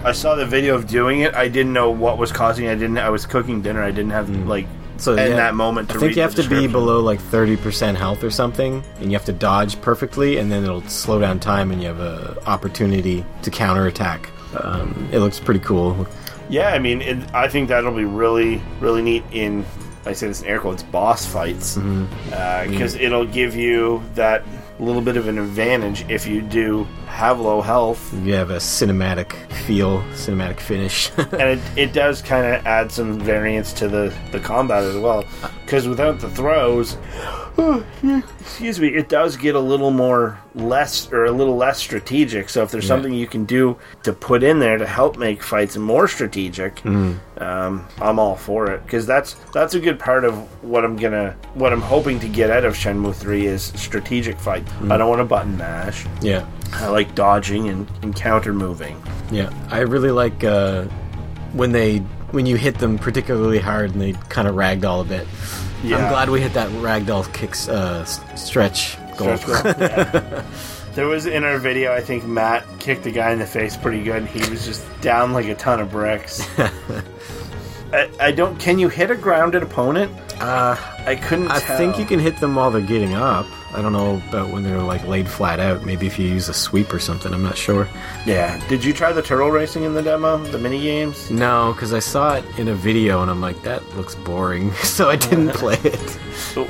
I 0.04 0.12
saw 0.12 0.36
the 0.36 0.46
video 0.46 0.76
of 0.76 0.86
doing 0.86 1.22
it. 1.22 1.34
I 1.34 1.48
didn't 1.48 1.72
know 1.72 1.90
what 1.90 2.16
was 2.16 2.30
causing. 2.30 2.66
it. 2.66 2.70
I 2.70 2.74
didn't. 2.76 2.98
I 2.98 3.10
was 3.10 3.26
cooking 3.26 3.60
dinner. 3.60 3.82
I 3.82 3.90
didn't 3.90 4.12
have 4.12 4.30
like 4.46 4.68
So 4.98 5.16
in 5.16 5.30
yeah, 5.30 5.34
that 5.34 5.56
moment. 5.56 5.88
To 5.88 5.96
I 5.96 5.98
think 5.98 6.10
read 6.10 6.16
you 6.16 6.22
have 6.22 6.36
to 6.36 6.48
be 6.48 6.68
below 6.68 7.00
like 7.00 7.18
thirty 7.18 7.56
percent 7.56 7.98
health 7.98 8.22
or 8.22 8.30
something, 8.30 8.84
and 9.00 9.06
you 9.06 9.18
have 9.18 9.24
to 9.24 9.32
dodge 9.32 9.80
perfectly, 9.80 10.36
and 10.36 10.52
then 10.52 10.62
it'll 10.62 10.82
slow 10.82 11.18
down 11.18 11.40
time, 11.40 11.72
and 11.72 11.82
you 11.82 11.88
have 11.88 11.98
a 11.98 12.40
opportunity 12.46 13.24
to 13.42 13.50
counterattack. 13.50 14.30
Um, 14.54 15.08
it 15.10 15.18
looks 15.18 15.40
pretty 15.40 15.60
cool. 15.60 16.06
Yeah, 16.48 16.68
I 16.68 16.78
mean, 16.78 17.02
it, 17.02 17.34
I 17.34 17.48
think 17.48 17.68
that'll 17.68 17.90
be 17.96 18.04
really 18.04 18.62
really 18.78 19.02
neat 19.02 19.24
in. 19.32 19.66
I 20.08 20.14
say 20.14 20.28
this 20.28 20.40
in 20.40 20.48
air 20.48 20.58
quotes, 20.58 20.82
boss 20.82 21.26
fights, 21.26 21.76
mm-hmm. 21.76 22.32
uh, 22.32 22.36
mm-hmm. 22.36 22.70
because 22.72 22.94
it'll 22.94 23.26
give 23.26 23.54
you 23.54 24.02
that 24.14 24.42
little 24.80 25.02
bit 25.02 25.16
of 25.16 25.28
an 25.28 25.38
advantage 25.38 26.08
if 26.08 26.26
you 26.26 26.40
do 26.40 26.86
have 27.08 27.40
low 27.40 27.60
health, 27.60 28.12
You 28.22 28.34
have 28.34 28.50
a 28.50 28.56
cinematic 28.58 29.32
feel, 29.66 30.02
cinematic 30.12 30.60
finish. 30.60 31.10
and 31.18 31.42
it, 31.58 31.60
it 31.76 31.92
does 31.92 32.22
kind 32.22 32.46
of 32.46 32.64
add 32.66 32.92
some 32.92 33.18
variance 33.18 33.72
to 33.74 33.88
the 33.88 34.14
the 34.32 34.38
combat 34.40 34.84
as 34.84 34.96
well. 34.96 35.24
Because 35.64 35.88
without 35.88 36.20
the 36.20 36.30
throws, 36.30 36.96
excuse 38.40 38.78
me, 38.80 38.88
it 38.88 39.08
does 39.08 39.36
get 39.36 39.54
a 39.54 39.60
little 39.60 39.90
more 39.90 40.38
less 40.54 41.10
or 41.12 41.24
a 41.24 41.30
little 41.32 41.56
less 41.56 41.78
strategic. 41.78 42.48
So 42.48 42.62
if 42.62 42.70
there's 42.70 42.86
something 42.86 43.12
you 43.12 43.26
can 43.26 43.44
do 43.44 43.76
to 44.04 44.12
put 44.12 44.42
in 44.42 44.58
there 44.58 44.78
to 44.78 44.86
help 44.86 45.18
make 45.18 45.42
fights 45.42 45.76
more 45.76 46.08
strategic, 46.08 46.84
um, 46.86 47.86
I'm 48.00 48.18
all 48.18 48.36
for 48.36 48.70
it 48.72 48.82
because 48.84 49.06
that's 49.06 49.34
that's 49.52 49.74
a 49.74 49.80
good 49.80 49.98
part 49.98 50.24
of 50.24 50.34
what 50.62 50.84
I'm 50.84 50.96
gonna 50.96 51.36
what 51.54 51.72
I'm 51.72 51.80
hoping 51.82 52.20
to 52.20 52.28
get 52.28 52.50
out 52.50 52.64
of 52.64 52.74
Shenmue 52.74 53.14
Three 53.14 53.46
is 53.46 53.64
strategic 53.76 54.38
fight. 54.38 54.66
I 54.90 54.96
don't 54.96 55.08
want 55.08 55.20
to 55.20 55.24
button 55.24 55.56
mash. 55.56 56.06
yeah, 56.20 56.46
I 56.72 56.88
like 56.88 57.14
dodging 57.14 57.68
and, 57.68 57.88
and 58.02 58.14
counter 58.14 58.52
moving. 58.52 59.02
yeah. 59.30 59.50
I 59.70 59.80
really 59.80 60.10
like 60.10 60.44
uh, 60.44 60.84
when 61.52 61.72
they 61.72 61.98
when 62.30 62.46
you 62.46 62.56
hit 62.56 62.78
them 62.78 62.98
particularly 62.98 63.58
hard 63.58 63.92
and 63.92 64.00
they 64.00 64.12
kind 64.28 64.46
of 64.48 64.54
ragdoll 64.54 65.00
a 65.00 65.04
bit. 65.04 65.26
I'm 65.82 66.08
glad 66.10 66.28
we 66.28 66.40
hit 66.40 66.52
that 66.54 66.68
ragdoll 66.70 67.32
kicks 67.32 67.68
uh, 67.68 68.00
s- 68.02 68.20
stretch 68.42 68.96
goal. 69.16 69.36
Stretch 69.36 69.64
goal, 69.64 69.72
yeah. 69.78 70.42
There 70.94 71.06
was 71.06 71.26
in 71.26 71.44
our 71.44 71.58
video, 71.58 71.92
I 71.92 72.00
think 72.00 72.24
Matt 72.24 72.64
kicked 72.80 73.04
the 73.04 73.12
guy 73.12 73.30
in 73.30 73.38
the 73.38 73.46
face 73.46 73.76
pretty 73.76 74.02
good. 74.02 74.16
and 74.16 74.26
He 74.28 74.40
was 74.50 74.64
just 74.66 74.82
down 75.00 75.32
like 75.32 75.46
a 75.46 75.54
ton 75.54 75.78
of 75.78 75.92
bricks. 75.92 76.42
I, 77.92 78.10
I 78.20 78.32
don't. 78.32 78.58
Can 78.58 78.78
you 78.80 78.88
hit 78.88 79.10
a 79.10 79.14
grounded 79.14 79.62
opponent? 79.62 80.10
Uh, 80.42 80.76
I 81.06 81.14
couldn't. 81.16 81.50
I 81.52 81.60
tell. 81.60 81.76
think 81.78 81.98
you 81.98 82.04
can 82.04 82.18
hit 82.18 82.38
them 82.40 82.54
while 82.56 82.70
they're 82.72 82.80
getting 82.82 83.14
up. 83.14 83.46
I 83.74 83.82
don't 83.82 83.92
know 83.92 84.22
about 84.28 84.50
when 84.50 84.62
they're 84.62 84.80
like 84.80 85.06
laid 85.06 85.28
flat 85.28 85.60
out. 85.60 85.84
Maybe 85.84 86.06
if 86.06 86.18
you 86.18 86.26
use 86.26 86.48
a 86.48 86.54
sweep 86.54 86.92
or 86.92 86.98
something. 86.98 87.32
I'm 87.34 87.42
not 87.42 87.56
sure. 87.56 87.86
Yeah. 88.24 88.58
Did 88.68 88.82
you 88.82 88.92
try 88.92 89.12
the 89.12 89.22
turtle 89.22 89.50
racing 89.50 89.84
in 89.84 89.94
the 89.94 90.02
demo? 90.02 90.38
The 90.38 90.58
mini 90.58 90.80
games? 90.80 91.30
No, 91.30 91.72
because 91.74 91.92
I 91.92 91.98
saw 91.98 92.36
it 92.36 92.44
in 92.58 92.68
a 92.68 92.74
video 92.74 93.20
and 93.20 93.30
I'm 93.30 93.40
like, 93.40 93.60
that 93.62 93.86
looks 93.96 94.14
boring, 94.14 94.72
so 94.82 95.10
I 95.10 95.16
didn't 95.16 95.50
play 95.54 95.78
it. 95.84 96.18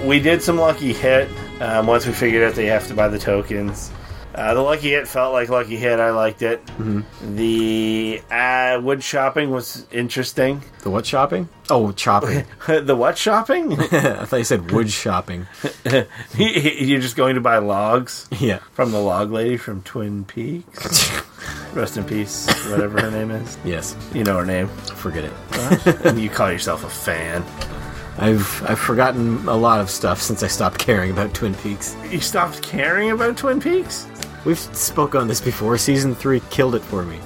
We 0.04 0.18
did 0.20 0.42
some 0.42 0.58
lucky 0.58 0.92
hit. 0.92 1.28
Um, 1.60 1.86
once 1.86 2.06
we 2.06 2.12
figured 2.12 2.42
out 2.42 2.54
that 2.54 2.62
you 2.62 2.70
have 2.70 2.86
to 2.88 2.94
buy 2.94 3.08
the 3.08 3.18
tokens. 3.18 3.90
Uh, 4.38 4.54
the 4.54 4.60
lucky 4.62 4.90
hit 4.90 5.08
felt 5.08 5.32
like 5.32 5.48
lucky 5.48 5.76
hit. 5.76 5.98
I 5.98 6.10
liked 6.10 6.42
it. 6.42 6.62
The 7.20 8.22
uh, 8.30 8.80
wood 8.80 9.02
shopping 9.02 9.50
was 9.50 9.84
interesting. 9.90 10.62
The 10.82 10.90
what 10.90 11.04
shopping? 11.06 11.48
Oh, 11.70 11.90
chopping. 11.90 12.44
the 12.68 12.94
what 12.94 13.18
shopping? 13.18 13.72
I 13.80 14.24
thought 14.24 14.36
you 14.36 14.44
said 14.44 14.70
wood 14.70 14.90
shopping. 14.90 15.48
You're 16.36 17.00
just 17.00 17.16
going 17.16 17.34
to 17.34 17.40
buy 17.40 17.58
logs 17.58 18.28
Yeah. 18.38 18.58
from 18.72 18.92
the 18.92 19.00
log 19.00 19.32
lady 19.32 19.56
from 19.56 19.82
Twin 19.82 20.24
Peaks. 20.24 21.10
Rest 21.74 21.96
in 21.96 22.04
peace, 22.04 22.46
whatever 22.70 23.00
her 23.00 23.10
name 23.10 23.30
is. 23.30 23.58
Yes. 23.64 23.96
You 24.14 24.22
know 24.24 24.36
her 24.38 24.46
name. 24.46 24.68
Forget 24.68 25.24
it. 25.24 25.32
and 26.06 26.20
you 26.20 26.30
call 26.30 26.50
yourself 26.52 26.84
a 26.84 26.88
fan. 26.88 27.42
I've 28.20 28.64
I've 28.68 28.80
forgotten 28.80 29.46
a 29.48 29.54
lot 29.56 29.80
of 29.80 29.88
stuff 29.90 30.20
since 30.20 30.42
I 30.42 30.48
stopped 30.48 30.78
caring 30.80 31.12
about 31.12 31.34
Twin 31.34 31.54
Peaks. 31.54 31.94
You 32.10 32.20
stopped 32.20 32.62
caring 32.62 33.12
about 33.12 33.36
Twin 33.36 33.60
Peaks? 33.60 34.07
We've 34.44 34.58
spoke 34.58 35.14
on 35.14 35.28
this 35.28 35.40
before. 35.40 35.76
Season 35.78 36.14
three 36.14 36.40
killed 36.50 36.74
it 36.74 36.82
for 36.82 37.04
me. 37.04 37.18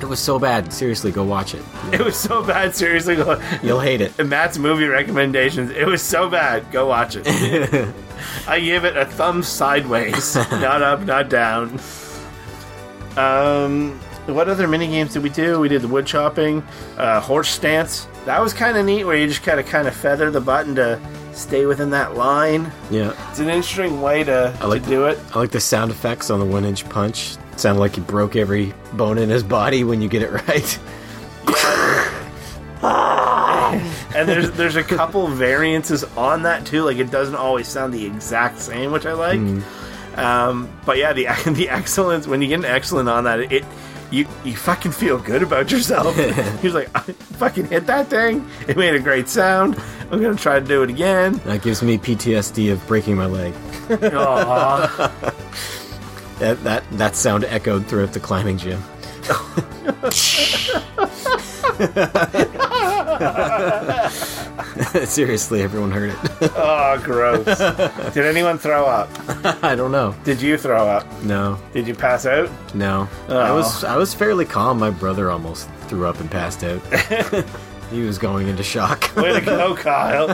It 0.00 0.06
was 0.06 0.20
so 0.20 0.38
bad. 0.38 0.72
Seriously, 0.72 1.10
go 1.10 1.24
watch 1.24 1.54
it. 1.54 1.62
It 1.92 2.00
was 2.00 2.16
so 2.16 2.44
bad. 2.44 2.74
Seriously, 2.74 3.16
go. 3.16 3.40
You'll 3.62 3.80
hate 3.80 4.00
it. 4.02 4.12
And 4.18 4.28
Matt's 4.28 4.58
movie 4.58 4.86
recommendations. 4.86 5.70
It 5.70 5.86
was 5.86 6.02
so 6.02 6.28
bad. 6.28 6.70
Go 6.70 6.86
watch 6.86 7.16
it. 7.16 7.26
I 8.46 8.60
give 8.60 8.84
it 8.84 8.96
a 8.96 9.06
thumb 9.06 9.42
sideways, 9.42 10.36
not 10.52 10.82
up, 10.82 11.00
not 11.02 11.30
down. 11.30 11.80
Um, 13.16 13.98
what 14.26 14.48
other 14.48 14.68
mini 14.68 14.86
games 14.86 15.14
did 15.14 15.22
we 15.22 15.30
do? 15.30 15.58
We 15.60 15.68
did 15.68 15.82
the 15.82 15.88
wood 15.88 16.06
chopping, 16.06 16.62
uh, 16.98 17.20
horse 17.20 17.48
stance. 17.48 18.06
That 18.26 18.40
was 18.40 18.52
kind 18.52 18.76
of 18.76 18.84
neat, 18.84 19.04
where 19.04 19.16
you 19.16 19.26
just 19.26 19.42
kind 19.42 19.58
of 19.58 19.66
kind 19.66 19.88
of 19.88 19.94
feather 19.94 20.30
the 20.30 20.40
button 20.40 20.74
to 20.76 21.00
stay 21.38 21.66
within 21.66 21.90
that 21.90 22.16
line. 22.16 22.70
Yeah, 22.90 23.14
It's 23.30 23.38
an 23.38 23.48
interesting 23.48 24.00
way 24.02 24.24
to, 24.24 24.56
I 24.60 24.66
like 24.66 24.82
to 24.84 24.88
do 24.88 25.06
it. 25.06 25.18
I 25.34 25.38
like 25.38 25.50
the 25.50 25.60
sound 25.60 25.90
effects 25.90 26.30
on 26.30 26.40
the 26.40 26.46
one 26.46 26.64
inch 26.64 26.88
punch. 26.88 27.36
It 27.52 27.60
sounded 27.60 27.80
like 27.80 27.94
he 27.94 28.00
broke 28.00 28.36
every 28.36 28.74
bone 28.94 29.18
in 29.18 29.28
his 29.28 29.42
body 29.42 29.84
when 29.84 30.02
you 30.02 30.08
get 30.08 30.22
it 30.22 30.30
right. 30.48 30.78
And 34.14 34.28
there's 34.28 34.50
there's 34.52 34.76
a 34.76 34.82
couple 34.82 35.26
variances 35.28 36.02
on 36.16 36.42
that 36.42 36.66
too. 36.66 36.82
Like 36.82 36.96
it 36.96 37.10
doesn't 37.10 37.34
always 37.36 37.68
sound 37.68 37.92
the 37.94 38.04
exact 38.04 38.58
same, 38.58 38.90
which 38.90 39.06
I 39.06 39.12
like. 39.12 39.38
Um, 40.16 40.68
but 40.84 40.96
yeah, 40.96 41.12
the 41.12 41.24
the 41.54 41.68
excellence 41.68 42.26
when 42.26 42.42
you 42.42 42.48
get 42.48 42.58
an 42.60 42.64
excellent 42.64 43.08
on 43.08 43.24
that, 43.24 43.40
it 43.52 43.64
you 44.10 44.26
you 44.44 44.56
fucking 44.56 44.92
feel 44.92 45.18
good 45.18 45.42
about 45.42 45.70
yourself. 45.70 46.16
He's 46.62 46.74
like, 46.74 46.88
I 46.94 47.00
fucking 47.00 47.66
hit 47.66 47.86
that 47.86 48.08
thing. 48.08 48.48
It 48.66 48.76
made 48.76 48.94
a 48.94 49.00
great 49.00 49.28
sound. 49.28 49.80
I'm 50.10 50.22
gonna 50.22 50.36
try 50.36 50.58
to 50.58 50.64
do 50.64 50.82
it 50.82 50.90
again. 50.90 51.34
That 51.44 51.62
gives 51.62 51.82
me 51.82 51.98
PTSD 51.98 52.72
of 52.72 52.86
breaking 52.86 53.16
my 53.16 53.26
leg. 53.26 53.54
That 56.38 56.62
that 56.62 56.84
that 56.92 57.16
sound 57.16 57.42
echoed 57.42 57.88
throughout 57.88 58.12
the 58.12 58.20
climbing 58.20 58.58
gym. 58.58 58.80
Seriously, 65.04 65.62
everyone 65.62 65.90
heard 65.90 66.10
it. 66.10 66.16
oh, 66.56 67.00
gross. 67.04 67.44
Did 68.14 68.24
anyone 68.24 68.58
throw 68.58 68.86
up? 68.86 69.08
I 69.62 69.74
don't 69.74 69.92
know. 69.92 70.14
Did 70.24 70.40
you 70.40 70.56
throw 70.56 70.86
up? 70.86 71.06
No, 71.22 71.58
Did 71.72 71.86
you 71.88 71.94
pass 71.94 72.26
out? 72.26 72.50
no. 72.74 73.08
I 73.28 73.52
was 73.52 73.84
I 73.84 73.96
was 73.96 74.14
fairly 74.14 74.44
calm. 74.44 74.78
My 74.78 74.90
brother 74.90 75.30
almost 75.30 75.68
threw 75.88 76.06
up 76.06 76.20
and 76.20 76.30
passed 76.30 76.64
out. 76.64 76.80
he 77.90 78.02
was 78.02 78.18
going 78.18 78.48
into 78.48 78.62
shock. 78.62 79.14
Way 79.16 79.32
to 79.34 79.40
go, 79.40 79.74
Kyle. 79.76 80.28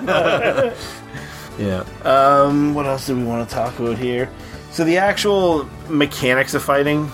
yeah. 1.58 1.84
Um, 2.04 2.74
what 2.74 2.86
else 2.86 3.06
do 3.06 3.16
we 3.16 3.24
want 3.24 3.48
to 3.48 3.54
talk 3.54 3.78
about 3.78 3.98
here? 3.98 4.28
So 4.70 4.84
the 4.84 4.98
actual 4.98 5.68
mechanics 5.88 6.54
of 6.54 6.62
fighting, 6.62 7.10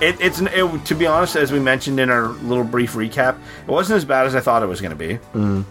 it, 0.00 0.20
it's 0.20 0.40
it, 0.40 0.84
to 0.86 0.94
be 0.94 1.06
honest, 1.06 1.36
as 1.36 1.52
we 1.52 1.60
mentioned 1.60 2.00
in 2.00 2.10
our 2.10 2.28
little 2.28 2.64
brief 2.64 2.92
recap, 2.92 3.38
it 3.62 3.70
wasn't 3.70 3.96
as 3.96 4.04
bad 4.04 4.26
as 4.26 4.34
I 4.34 4.40
thought 4.40 4.62
it 4.62 4.66
was 4.66 4.80
going 4.80 4.90
to 4.90 4.96
be. 4.96 5.18
Mm. 5.34 5.64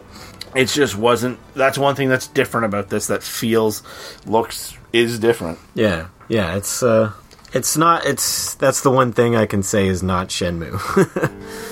It 0.56 0.66
just 0.70 0.98
wasn't. 0.98 1.40
That's 1.54 1.78
one 1.78 1.96
thing 1.96 2.10
that's 2.10 2.28
different 2.28 2.66
about 2.66 2.90
this. 2.90 3.08
That 3.08 3.24
feels, 3.24 3.84
looks, 4.26 4.78
is 4.94 5.20
different. 5.20 5.60
Yeah, 5.76 6.08
yeah, 6.28 6.56
it's 6.56 6.82
uh 6.84 7.14
it's 7.54 7.78
not 7.78 8.06
it's 8.06 8.56
that's 8.56 8.82
the 8.82 8.92
one 8.92 9.14
thing 9.14 9.36
I 9.36 9.46
can 9.46 9.64
say 9.64 9.88
is 9.88 10.04
not 10.04 10.30
Shenmue. 10.30 10.78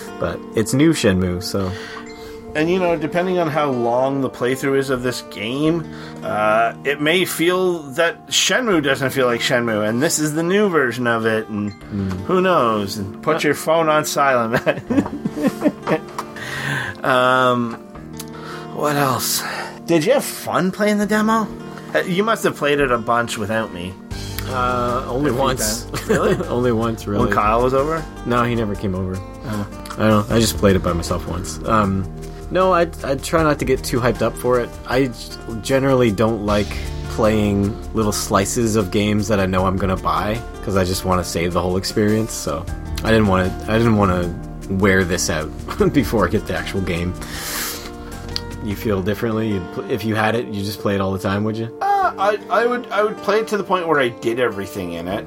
but 0.20 0.40
it's 0.56 0.74
new 0.74 0.92
Shenmue, 0.92 1.44
so 1.44 1.72
And 2.56 2.70
you 2.70 2.80
know, 2.80 2.96
depending 2.98 3.38
on 3.38 3.50
how 3.50 3.70
long 3.70 4.22
the 4.22 4.30
playthrough 4.30 4.78
is 4.78 4.90
of 4.90 5.04
this 5.04 5.22
game, 5.24 5.84
uh, 6.24 6.74
it 6.86 7.02
may 7.02 7.26
feel 7.26 7.80
that 7.94 8.28
Shenmue 8.28 8.82
doesn't 8.82 9.10
feel 9.10 9.26
like 9.28 9.42
Shenmue, 9.42 9.88
and 9.88 10.02
this 10.02 10.20
is 10.20 10.34
the 10.36 10.44
new 10.44 10.70
version 10.70 11.06
of 11.06 11.26
it, 11.26 11.50
and 11.50 11.74
who 12.24 12.40
knows? 12.40 12.98
And 12.98 13.22
put 13.22 13.44
your 13.44 13.56
phone 13.56 13.90
on 13.90 14.06
silent. 14.06 14.66
um, 17.04 17.74
what 18.74 18.96
else? 18.96 19.44
Did 19.86 20.06
you 20.06 20.14
have 20.14 20.24
fun 20.26 20.72
playing 20.72 20.98
the 20.98 21.06
demo? 21.06 21.48
Uh, 21.94 22.00
You 22.00 22.24
must 22.24 22.44
have 22.46 22.56
played 22.56 22.80
it 22.80 22.90
a 22.92 22.98
bunch 22.98 23.38
without 23.38 23.74
me. 23.74 23.94
uh 24.48 25.04
only 25.08 25.32
once. 25.32 25.88
Really? 26.08 26.36
only 26.48 26.72
once 26.72 27.08
really. 27.08 27.26
When 27.26 27.34
Kyle 27.34 27.64
was 27.64 27.74
over? 27.74 28.06
No, 28.28 28.44
he 28.44 28.54
never 28.56 28.76
came 28.76 28.94
over. 28.94 29.16
Uh, 29.16 29.66
I 29.98 30.08
don't 30.08 30.30
know. 30.30 30.36
I 30.36 30.40
just 30.40 30.58
played 30.58 30.76
it 30.76 30.84
by 30.84 30.94
myself 30.94 31.28
once. 31.28 31.58
Um 31.68 32.04
no, 32.52 32.74
I 32.74 32.88
I 33.04 33.16
try 33.16 33.44
not 33.44 33.60
to 33.60 33.66
get 33.66 33.84
too 33.84 34.00
hyped 34.00 34.22
up 34.22 34.36
for 34.36 34.60
it. 34.60 34.70
I 34.88 35.12
generally 35.62 36.12
don't 36.12 36.46
like 36.46 36.68
playing 37.10 37.94
little 37.94 38.12
slices 38.12 38.76
of 38.76 38.92
games 38.92 39.28
that 39.30 39.40
I 39.40 39.46
know 39.46 39.66
I'm 39.66 39.78
going 39.78 39.96
to 39.96 40.02
buy 40.02 40.34
because 40.60 40.76
I 40.76 40.84
just 40.84 41.06
want 41.06 41.24
to 41.24 41.30
save 41.30 41.54
the 41.54 41.62
whole 41.62 41.78
experience. 41.78 42.34
So, 42.34 42.66
I 43.04 43.12
didn't 43.12 43.28
want 43.28 43.48
to 43.50 43.72
I 43.72 43.78
didn't 43.78 43.98
want 43.98 44.12
to 44.12 44.74
wear 44.74 45.04
this 45.04 45.30
out 45.30 45.50
before 45.94 46.28
I 46.28 46.30
get 46.30 46.46
the 46.48 46.56
actual 46.58 46.82
game. 46.82 47.14
You 48.64 48.76
feel 48.76 49.02
differently 49.04 49.50
You'd 49.54 49.92
if 49.92 50.04
you 50.04 50.16
had 50.16 50.36
it. 50.36 50.48
You 50.48 50.64
just 50.64 50.80
play 50.80 50.96
it 50.96 51.02
all 51.02 51.12
the 51.14 51.20
time, 51.20 51.44
would 51.44 51.56
you? 51.56 51.78
Uh, 51.82 52.14
I, 52.18 52.40
I 52.50 52.66
would 52.66 52.88
I 52.88 53.04
would 53.04 53.18
play 53.18 53.40
it 53.40 53.48
to 53.50 53.58
the 53.58 53.64
point 53.64 53.88
where 53.88 54.00
I 54.00 54.10
did 54.10 54.40
everything 54.40 54.94
in 54.94 55.08
it. 55.08 55.24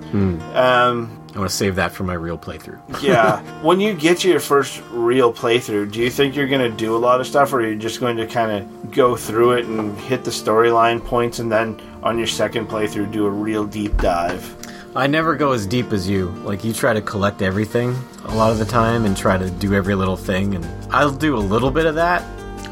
Um, 0.57 1.17
I 1.34 1.38
want 1.38 1.50
to 1.50 1.56
save 1.56 1.76
that 1.76 1.92
for 1.92 2.04
my 2.04 2.14
real 2.14 2.38
playthrough. 2.38 2.80
yeah. 3.02 3.40
when 3.62 3.80
you 3.80 3.94
get 3.94 4.24
your 4.24 4.40
first 4.40 4.82
real 4.90 5.32
playthrough, 5.32 5.92
do 5.92 6.00
you 6.00 6.10
think 6.10 6.34
you're 6.34 6.48
going 6.48 6.68
to 6.70 6.76
do 6.76 6.96
a 6.96 6.98
lot 6.98 7.20
of 7.20 7.26
stuff, 7.26 7.52
or 7.52 7.60
are 7.60 7.68
you 7.68 7.76
just 7.76 8.00
going 8.00 8.16
to 8.16 8.26
kind 8.26 8.50
of 8.50 8.90
go 8.90 9.14
through 9.16 9.52
it 9.52 9.66
and 9.66 9.98
hit 10.00 10.24
the 10.24 10.30
storyline 10.30 11.04
points, 11.04 11.38
and 11.38 11.52
then 11.52 11.80
on 12.02 12.18
your 12.18 12.26
second 12.26 12.66
playthrough 12.68 13.12
do 13.12 13.26
a 13.26 13.30
real 13.30 13.66
deep 13.66 13.96
dive? 13.98 14.54
I 14.96 15.06
never 15.06 15.36
go 15.36 15.52
as 15.52 15.66
deep 15.66 15.92
as 15.92 16.08
you. 16.08 16.30
Like 16.44 16.64
you 16.64 16.72
try 16.72 16.92
to 16.92 17.02
collect 17.02 17.42
everything 17.42 17.94
a 18.24 18.34
lot 18.34 18.50
of 18.50 18.58
the 18.58 18.64
time 18.64 19.04
and 19.04 19.16
try 19.16 19.38
to 19.38 19.50
do 19.50 19.74
every 19.74 19.94
little 19.94 20.16
thing 20.16 20.54
and 20.54 20.64
I'll 20.92 21.12
do 21.12 21.36
a 21.36 21.38
little 21.38 21.70
bit 21.70 21.86
of 21.86 21.94
that. 21.96 22.22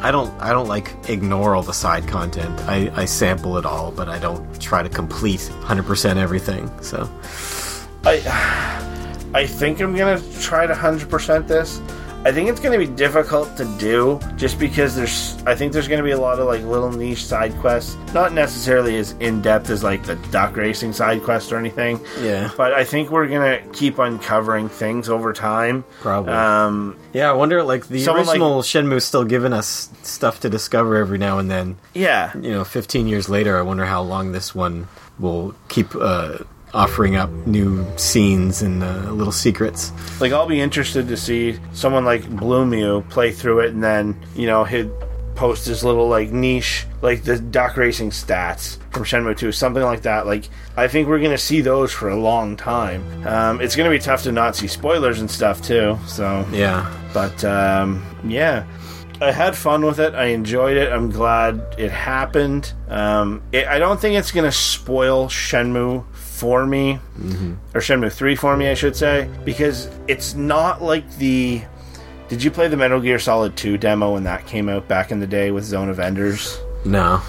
I 0.02 0.10
don't 0.10 0.30
I 0.40 0.50
don't 0.52 0.68
like 0.68 0.94
ignore 1.08 1.54
all 1.54 1.62
the 1.62 1.72
side 1.72 2.06
content. 2.06 2.58
I, 2.60 2.90
I 2.94 3.04
sample 3.04 3.58
it 3.58 3.66
all, 3.66 3.90
but 3.90 4.08
I 4.08 4.18
don't 4.18 4.60
try 4.60 4.82
to 4.82 4.88
complete 4.88 5.40
100% 5.40 6.16
everything. 6.16 6.70
So, 6.82 7.08
I 8.06 9.30
I 9.34 9.46
think 9.46 9.80
I'm 9.80 9.94
gonna 9.96 10.20
try 10.40 10.66
to 10.66 10.74
hundred 10.74 11.10
percent 11.10 11.48
this. 11.48 11.80
I 12.24 12.32
think 12.32 12.48
it's 12.48 12.58
gonna 12.58 12.78
be 12.78 12.86
difficult 12.88 13.56
to 13.56 13.64
do 13.78 14.18
just 14.36 14.58
because 14.58 14.96
there's 14.96 15.36
I 15.46 15.54
think 15.54 15.72
there's 15.72 15.86
gonna 15.86 16.02
be 16.02 16.10
a 16.12 16.18
lot 16.18 16.40
of 16.40 16.46
like 16.46 16.62
little 16.62 16.90
niche 16.90 17.24
side 17.24 17.52
quests, 17.58 17.96
not 18.14 18.32
necessarily 18.32 18.96
as 18.96 19.12
in 19.20 19.42
depth 19.42 19.70
as 19.70 19.84
like 19.84 20.02
the 20.04 20.16
duck 20.32 20.56
racing 20.56 20.92
side 20.92 21.22
quest 21.22 21.52
or 21.52 21.56
anything. 21.58 22.00
Yeah. 22.20 22.50
But 22.56 22.72
I 22.72 22.82
think 22.84 23.10
we're 23.10 23.28
gonna 23.28 23.60
keep 23.72 23.98
uncovering 23.98 24.68
things 24.68 25.08
over 25.08 25.32
time. 25.32 25.84
Probably. 26.00 26.32
Um 26.32 26.96
yeah, 27.12 27.28
I 27.30 27.32
wonder 27.34 27.62
like 27.62 27.86
the 27.88 28.00
Someone 28.00 28.26
like- 28.26 28.34
original 28.34 28.62
Shenmue's 28.62 29.04
still 29.04 29.24
giving 29.24 29.52
us 29.52 29.88
stuff 30.02 30.40
to 30.40 30.48
discover 30.48 30.96
every 30.96 31.18
now 31.18 31.38
and 31.38 31.48
then. 31.50 31.76
yeah. 31.94 32.32
You 32.36 32.50
know, 32.52 32.64
15 32.64 33.06
years 33.06 33.28
later, 33.28 33.56
I 33.58 33.62
wonder 33.62 33.84
how 33.84 34.02
long 34.02 34.32
this 34.32 34.52
one 34.54 34.88
will 35.20 35.54
keep 35.68 35.94
uh, 35.94 36.38
offering 36.76 37.16
up 37.16 37.30
new 37.46 37.84
scenes 37.96 38.60
and 38.62 38.82
uh, 38.84 39.10
little 39.12 39.32
secrets. 39.32 39.92
Like 40.20 40.32
I'll 40.32 40.46
be 40.46 40.60
interested 40.60 41.08
to 41.08 41.16
see 41.16 41.58
someone 41.72 42.04
like 42.04 42.22
Bloomew 42.24 43.08
play 43.08 43.32
through 43.32 43.60
it 43.60 43.70
and 43.72 43.82
then, 43.82 44.14
you 44.34 44.46
know, 44.46 44.64
he'd 44.64 44.90
post 45.34 45.66
his 45.66 45.84
little 45.84 46.08
like 46.08 46.30
niche 46.30 46.86
like 47.02 47.22
the 47.24 47.38
duck 47.38 47.76
racing 47.76 48.08
stats 48.10 48.78
from 48.90 49.04
Shenmue 49.04 49.36
2, 49.36 49.52
something 49.52 49.82
like 49.82 50.02
that. 50.02 50.26
Like 50.26 50.48
I 50.76 50.88
think 50.88 51.08
we're 51.08 51.20
gonna 51.20 51.38
see 51.38 51.60
those 51.62 51.92
for 51.92 52.08
a 52.10 52.16
long 52.16 52.56
time. 52.56 53.02
Um, 53.26 53.60
it's 53.60 53.74
gonna 53.76 53.90
be 53.90 53.98
tough 53.98 54.22
to 54.24 54.32
not 54.32 54.54
see 54.56 54.66
spoilers 54.66 55.20
and 55.20 55.30
stuff 55.30 55.62
too. 55.62 55.98
So 56.06 56.46
Yeah. 56.52 56.90
but 57.14 57.42
um, 57.44 58.04
yeah, 58.26 58.64
I 59.20 59.32
had 59.32 59.56
fun 59.56 59.84
with 59.84 59.98
it. 59.98 60.14
I 60.14 60.26
enjoyed 60.26 60.76
it. 60.76 60.92
I'm 60.92 61.10
glad 61.10 61.62
it 61.78 61.90
happened. 61.90 62.72
Um, 62.88 63.42
it, 63.50 63.66
I 63.66 63.78
don't 63.78 63.98
think 63.98 64.18
it's 64.18 64.30
going 64.30 64.44
to 64.44 64.52
spoil 64.52 65.28
Shenmue 65.28 66.04
for 66.36 66.66
me, 66.66 67.00
mm-hmm. 67.18 67.54
or 67.74 67.80
Shenmue 67.80 68.12
3 68.12 68.36
for 68.36 68.56
me, 68.56 68.68
I 68.68 68.74
should 68.74 68.94
say, 68.94 69.28
because 69.44 69.88
it's 70.06 70.34
not 70.34 70.82
like 70.82 71.10
the. 71.16 71.62
Did 72.28 72.42
you 72.42 72.50
play 72.50 72.68
the 72.68 72.76
Metal 72.76 73.00
Gear 73.00 73.18
Solid 73.18 73.56
2 73.56 73.78
demo 73.78 74.14
when 74.14 74.24
that 74.24 74.46
came 74.46 74.68
out 74.68 74.86
back 74.88 75.12
in 75.12 75.20
the 75.20 75.26
day 75.26 75.50
with 75.50 75.64
Zone 75.64 75.88
of 75.88 75.98
Enders? 75.98 76.60
No. 76.84 77.22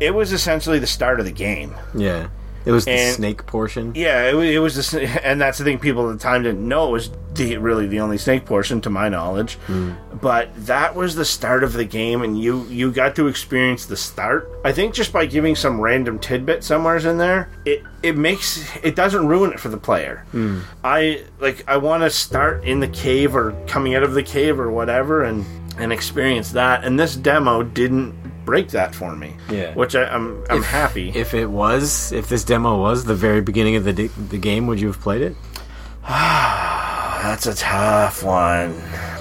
It 0.00 0.12
was 0.12 0.32
essentially 0.32 0.78
the 0.78 0.86
start 0.86 1.20
of 1.20 1.26
the 1.26 1.32
game. 1.32 1.74
Yeah. 1.94 2.28
It 2.64 2.70
was 2.70 2.84
the 2.84 3.12
snake 3.12 3.46
portion. 3.46 3.92
Yeah, 3.94 4.30
it, 4.30 4.34
it 4.36 4.58
was, 4.58 4.90
the, 4.90 5.02
and 5.26 5.40
that's 5.40 5.58
the 5.58 5.64
thing. 5.64 5.78
People 5.78 6.08
at 6.10 6.18
the 6.18 6.22
time 6.22 6.42
didn't 6.42 6.66
know 6.66 6.88
it 6.88 6.92
was 6.92 7.10
the, 7.34 7.56
really 7.56 7.86
the 7.86 8.00
only 8.00 8.18
snake 8.18 8.44
portion, 8.44 8.80
to 8.82 8.90
my 8.90 9.08
knowledge. 9.08 9.54
Hmm. 9.66 9.92
But 10.20 10.50
that 10.66 10.94
was 10.94 11.14
the 11.14 11.24
start 11.24 11.64
of 11.64 11.72
the 11.72 11.84
game, 11.84 12.22
and 12.22 12.38
you 12.38 12.64
you 12.66 12.92
got 12.92 13.16
to 13.16 13.26
experience 13.26 13.86
the 13.86 13.96
start. 13.96 14.48
I 14.64 14.72
think 14.72 14.94
just 14.94 15.12
by 15.12 15.26
giving 15.26 15.56
some 15.56 15.80
random 15.80 16.18
tidbit 16.18 16.62
somewheres 16.62 17.04
in 17.04 17.18
there, 17.18 17.50
it 17.64 17.82
it 18.02 18.16
makes 18.16 18.64
it 18.82 18.94
doesn't 18.94 19.26
ruin 19.26 19.52
it 19.52 19.58
for 19.58 19.68
the 19.68 19.78
player. 19.78 20.24
Hmm. 20.30 20.60
I 20.84 21.24
like 21.40 21.64
I 21.66 21.78
want 21.78 22.04
to 22.04 22.10
start 22.10 22.64
in 22.64 22.78
the 22.78 22.88
cave 22.88 23.34
or 23.34 23.52
coming 23.66 23.94
out 23.94 24.04
of 24.04 24.14
the 24.14 24.22
cave 24.22 24.60
or 24.60 24.70
whatever, 24.70 25.24
and 25.24 25.44
and 25.78 25.92
experience 25.92 26.52
that. 26.52 26.84
And 26.84 27.00
this 27.00 27.16
demo 27.16 27.62
didn't 27.62 28.21
break 28.44 28.68
that 28.70 28.94
for 28.94 29.14
me. 29.16 29.34
Yeah. 29.50 29.74
which 29.74 29.94
I, 29.94 30.04
I'm 30.04 30.44
I'm 30.50 30.62
happy. 30.62 31.10
If 31.10 31.34
it 31.34 31.46
was, 31.46 32.12
if 32.12 32.28
this 32.28 32.44
demo 32.44 32.80
was 32.80 33.04
the 33.04 33.14
very 33.14 33.40
beginning 33.40 33.76
of 33.76 33.84
the 33.84 33.92
the 33.92 34.38
game, 34.38 34.66
would 34.66 34.80
you 34.80 34.88
have 34.88 35.00
played 35.00 35.22
it? 35.22 35.36
That's 36.08 37.46
a 37.46 37.54
tough 37.54 38.22
one. 38.24 38.74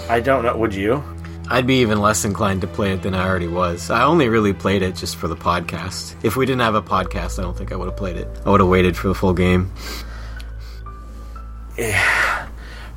I 0.09 0.19
don't 0.19 0.43
know. 0.43 0.57
Would 0.57 0.73
you? 0.73 1.03
I'd 1.49 1.67
be 1.67 1.81
even 1.81 1.99
less 1.99 2.23
inclined 2.23 2.61
to 2.61 2.67
play 2.67 2.93
it 2.93 3.03
than 3.03 3.13
I 3.13 3.27
already 3.27 3.47
was. 3.47 3.89
I 3.89 4.03
only 4.03 4.29
really 4.29 4.53
played 4.53 4.81
it 4.81 4.95
just 4.95 5.17
for 5.17 5.27
the 5.27 5.35
podcast. 5.35 6.15
If 6.23 6.37
we 6.37 6.45
didn't 6.45 6.61
have 6.61 6.75
a 6.75 6.81
podcast, 6.81 7.39
I 7.39 7.41
don't 7.41 7.57
think 7.57 7.71
I 7.73 7.75
would 7.75 7.85
have 7.89 7.97
played 7.97 8.15
it. 8.15 8.27
I 8.45 8.49
would 8.49 8.61
have 8.61 8.69
waited 8.69 8.95
for 8.95 9.09
the 9.09 9.15
full 9.15 9.33
game. 9.33 9.71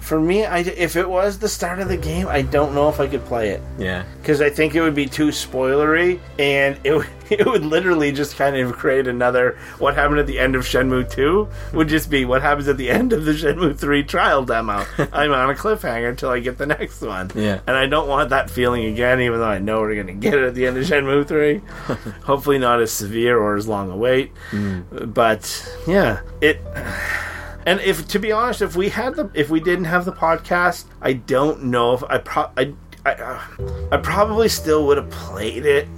For 0.05 0.21
me, 0.21 0.45
I, 0.45 0.59
if 0.59 0.97
it 0.97 1.09
was 1.09 1.39
the 1.39 1.49
start 1.49 1.79
of 1.79 1.89
the 1.89 1.97
game, 1.97 2.29
I 2.29 2.43
don't 2.43 2.75
know 2.75 2.91
if 2.91 3.01
I 3.01 3.07
could 3.07 3.25
play 3.25 3.49
it 3.49 3.63
Yeah. 3.79 4.05
because 4.21 4.43
I 4.43 4.51
think 4.51 4.75
it 4.75 4.83
would 4.83 4.95
be 4.95 5.07
too 5.07 5.29
spoilery, 5.29 6.21
and 6.39 6.79
it 6.85 6.93
would, 6.93 7.07
it 7.31 7.47
would 7.47 7.65
literally 7.65 8.13
just 8.13 8.37
kind 8.37 8.55
of 8.55 8.75
create 8.75 9.07
another. 9.07 9.57
What 9.79 9.95
happened 9.95 10.19
at 10.19 10.27
the 10.27 10.39
end 10.39 10.57
of 10.57 10.65
Shenmue 10.65 11.11
Two 11.11 11.49
would 11.73 11.89
just 11.89 12.11
be 12.11 12.27
what 12.27 12.43
happens 12.43 12.69
at 12.69 12.77
the 12.77 12.91
end 12.91 13.15
of 13.15 13.25
the 13.25 13.33
Shenmue 13.33 13.79
Three 13.79 14.03
trial 14.03 14.45
demo. 14.45 14.85
I'm 15.11 15.33
on 15.33 15.49
a 15.49 15.55
cliffhanger 15.55 16.11
until 16.11 16.29
I 16.29 16.41
get 16.41 16.59
the 16.59 16.67
next 16.67 17.01
one. 17.01 17.31
Yeah. 17.35 17.61
and 17.67 17.75
I 17.75 17.87
don't 17.87 18.07
want 18.07 18.29
that 18.29 18.51
feeling 18.51 18.85
again, 18.85 19.23
even 19.23 19.39
though 19.41 19.47
I 19.47 19.59
know 19.59 19.81
we're 19.81 19.95
going 19.95 20.09
to 20.09 20.13
get 20.13 20.35
it 20.35 20.45
at 20.45 20.55
the 20.55 20.67
end 20.67 20.77
of 20.77 20.85
Shenmue 20.85 21.27
Three. 21.27 21.63
Hopefully, 22.25 22.59
not 22.59 22.83
as 22.83 22.93
severe 22.93 23.39
or 23.39 23.57
as 23.57 23.67
long 23.67 23.91
a 23.91 23.97
wait, 23.97 24.33
mm. 24.51 25.15
but 25.15 25.75
yeah, 25.87 26.21
it. 26.43 26.61
And 27.67 27.81
if 27.81 28.07
to 28.09 28.19
be 28.19 28.33
honest, 28.33 28.63
if 28.63 28.77
we 28.77 28.91
had 28.91 29.15
the 29.15 29.31
if 29.35 29.51
we 29.51 29.61
didn't 29.61 29.87
have 29.87 30.05
the 30.05 30.13
podcast, 30.13 30.85
I 31.01 31.15
don't 31.15 31.65
know 31.65 31.95
if 31.95 32.05
I 32.05 32.19
pro 32.19 32.51
I 32.57 32.75
I, 33.07 33.13
uh, 33.15 33.43
I 33.93 33.97
probably 33.99 34.49
still 34.49 34.87
would 34.87 34.97
have 34.97 35.11
played 35.11 35.67
it, 35.67 35.89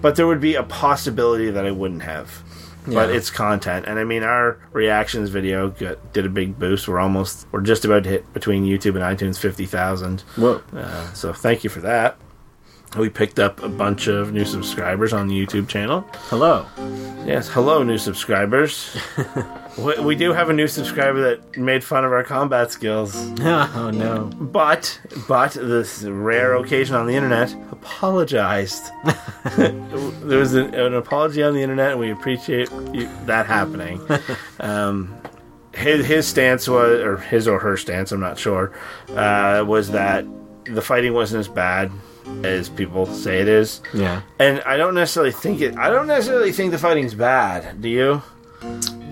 but 0.00 0.16
there 0.16 0.26
would 0.26 0.40
be 0.40 0.54
a 0.54 0.62
possibility 0.62 1.50
that 1.50 1.66
I 1.66 1.70
wouldn't 1.70 2.02
have. 2.02 2.42
But 2.86 3.08
it's 3.08 3.30
content, 3.30 3.86
and 3.86 3.98
I 3.98 4.04
mean 4.04 4.22
our 4.22 4.58
reactions 4.72 5.30
video 5.30 5.70
got, 5.70 6.12
did 6.12 6.26
a 6.26 6.28
big 6.28 6.58
boost. 6.58 6.86
We're 6.86 6.98
almost 7.00 7.46
we're 7.50 7.62
just 7.62 7.86
about 7.86 8.04
to 8.04 8.10
hit 8.10 8.32
between 8.34 8.64
YouTube 8.66 9.00
and 9.00 9.18
iTunes 9.18 9.38
fifty 9.38 9.64
thousand. 9.64 10.20
Whoa. 10.36 10.60
Uh, 10.70 11.10
so 11.14 11.32
thank 11.32 11.64
you 11.64 11.70
for 11.70 11.80
that. 11.80 12.18
We 12.98 13.08
picked 13.08 13.38
up 13.38 13.62
a 13.62 13.70
bunch 13.70 14.06
of 14.06 14.32
new 14.32 14.44
subscribers 14.44 15.14
on 15.14 15.28
the 15.28 15.34
YouTube 15.34 15.66
channel. 15.66 16.06
Hello. 16.28 16.66
Yes, 17.26 17.48
hello, 17.48 17.82
new 17.82 17.98
subscribers. 17.98 18.96
we, 19.78 19.98
we 20.00 20.14
do 20.14 20.32
have 20.32 20.50
a 20.50 20.52
new 20.52 20.66
subscriber 20.68 21.20
that 21.20 21.56
made 21.56 21.82
fun 21.82 22.04
of 22.04 22.12
our 22.12 22.22
combat 22.22 22.70
skills, 22.70 23.14
oh 23.40 23.90
no. 23.92 24.30
but 24.40 25.00
but 25.28 25.52
this 25.52 26.02
rare 26.02 26.54
occasion 26.54 26.94
on 26.96 27.06
the 27.06 27.14
internet 27.14 27.54
apologized. 27.72 28.90
there 29.56 30.38
was 30.38 30.54
an, 30.54 30.74
an 30.74 30.94
apology 30.94 31.42
on 31.42 31.54
the 31.54 31.62
internet, 31.62 31.92
and 31.92 32.00
we 32.00 32.10
appreciate 32.10 32.70
you, 32.92 33.08
that 33.26 33.46
happening. 33.46 34.00
Um, 34.60 35.14
his 35.74 36.06
his 36.06 36.26
stance 36.26 36.68
was, 36.68 37.00
or 37.00 37.18
his 37.18 37.48
or 37.48 37.58
her 37.58 37.76
stance, 37.76 38.12
I'm 38.12 38.20
not 38.20 38.38
sure, 38.38 38.72
uh, 39.10 39.64
was 39.66 39.90
that 39.90 40.24
the 40.64 40.80
fighting 40.80 41.12
wasn't 41.12 41.40
as 41.40 41.48
bad 41.48 41.90
as 42.44 42.68
people 42.68 43.06
say 43.06 43.40
it 43.40 43.48
is. 43.48 43.82
Yeah. 43.92 44.22
And 44.38 44.62
I 44.62 44.76
don't 44.76 44.94
necessarily 44.94 45.32
think 45.32 45.60
it. 45.60 45.76
I 45.76 45.90
don't 45.90 46.06
necessarily 46.06 46.52
think 46.52 46.70
the 46.70 46.78
fighting's 46.78 47.14
bad. 47.14 47.82
Do 47.82 47.88
you? 47.88 48.22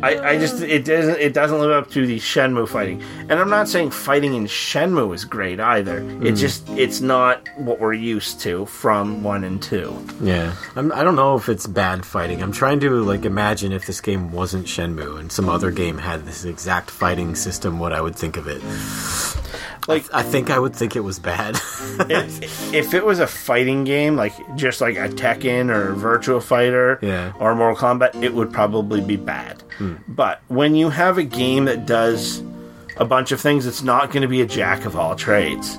I, 0.03 0.31
I 0.31 0.39
just 0.39 0.63
it 0.63 0.85
doesn't 0.85 1.19
it 1.21 1.33
doesn't 1.33 1.59
live 1.59 1.71
up 1.71 1.91
to 1.93 2.07
the 2.07 2.19
Shenmue 2.19 2.69
fighting, 2.69 3.03
and 3.29 3.33
I'm 3.33 3.51
not 3.51 3.69
saying 3.69 3.91
fighting 3.91 4.35
in 4.35 4.47
Shenmue 4.47 5.15
is 5.15 5.25
great 5.25 5.61
either. 5.61 5.99
It 5.99 6.31
hmm. 6.31 6.35
just 6.35 6.69
it's 6.71 7.01
not 7.01 7.49
what 7.57 7.81
we're 7.81 7.93
used 7.93 8.41
to 8.41 8.67
from 8.67 9.23
one 9.23 9.45
and 9.45 9.63
two. 9.63 9.97
Yeah. 10.21 10.55
I'm, 10.77 10.93
I 10.93 11.05
don't 11.05 11.17
know 11.17 11.37
if 11.37 11.49
it's 11.49 11.67
bad 11.67 12.05
fighting. 12.05 12.43
I'm 12.43 12.53
trying 12.53 12.81
to 12.81 12.91
like 13.03 13.25
imagine 13.25 13.73
if 13.73 13.87
this 13.87 14.01
game 14.01 14.33
wasn't 14.33 14.67
Shenmue 14.67 15.21
and 15.21 15.31
some 15.31 15.49
other 15.49 15.71
game 15.71 15.99
had 15.99 16.27
this 16.27 16.45
exact 16.45 16.91
fighting 16.91 17.35
system, 17.35 17.79
what 17.79 17.93
I 17.93 18.01
would 18.01 18.17
think 18.17 18.37
of 18.37 18.49
it. 18.49 18.63
Like 19.89 20.05
I 20.15 20.23
think 20.23 20.49
I 20.51 20.59
would 20.59 20.75
think 20.77 20.95
it 20.97 21.01
was 21.01 21.19
bad. 21.19 21.57
if, 22.09 22.73
if 22.75 22.95
it 22.95 23.05
was 23.05 23.19
a 23.19 23.27
fighting 23.27 23.85
game, 23.85 24.15
like 24.17 24.33
just 24.57 24.81
like 24.81 24.97
a 24.97 25.09
Tekken 25.09 25.75
or 25.75 25.93
Virtual 25.95 26.41
Fighter, 26.41 26.99
Yeah. 27.03 27.33
or 27.39 27.55
Mortal 27.55 27.77
Kombat, 27.77 28.23
it 28.23 28.33
would 28.35 28.53
probably 28.53 29.01
be 29.01 29.17
bad. 29.17 29.63
But 30.07 30.41
when 30.49 30.77
you 30.77 30.91
have 30.91 31.19
a 31.19 31.25
game 31.25 31.65
that 31.65 31.87
does 31.87 32.41
a 32.99 33.05
bunch 33.05 33.33
of 33.33 33.41
things, 33.41 33.67
it's 33.67 33.83
not 33.83 34.13
going 34.13 34.23
to 34.23 34.29
be 34.29 34.41
a 34.43 34.47
jack 34.47 34.85
of 34.85 34.95
all 34.97 35.17
trades. 35.17 35.77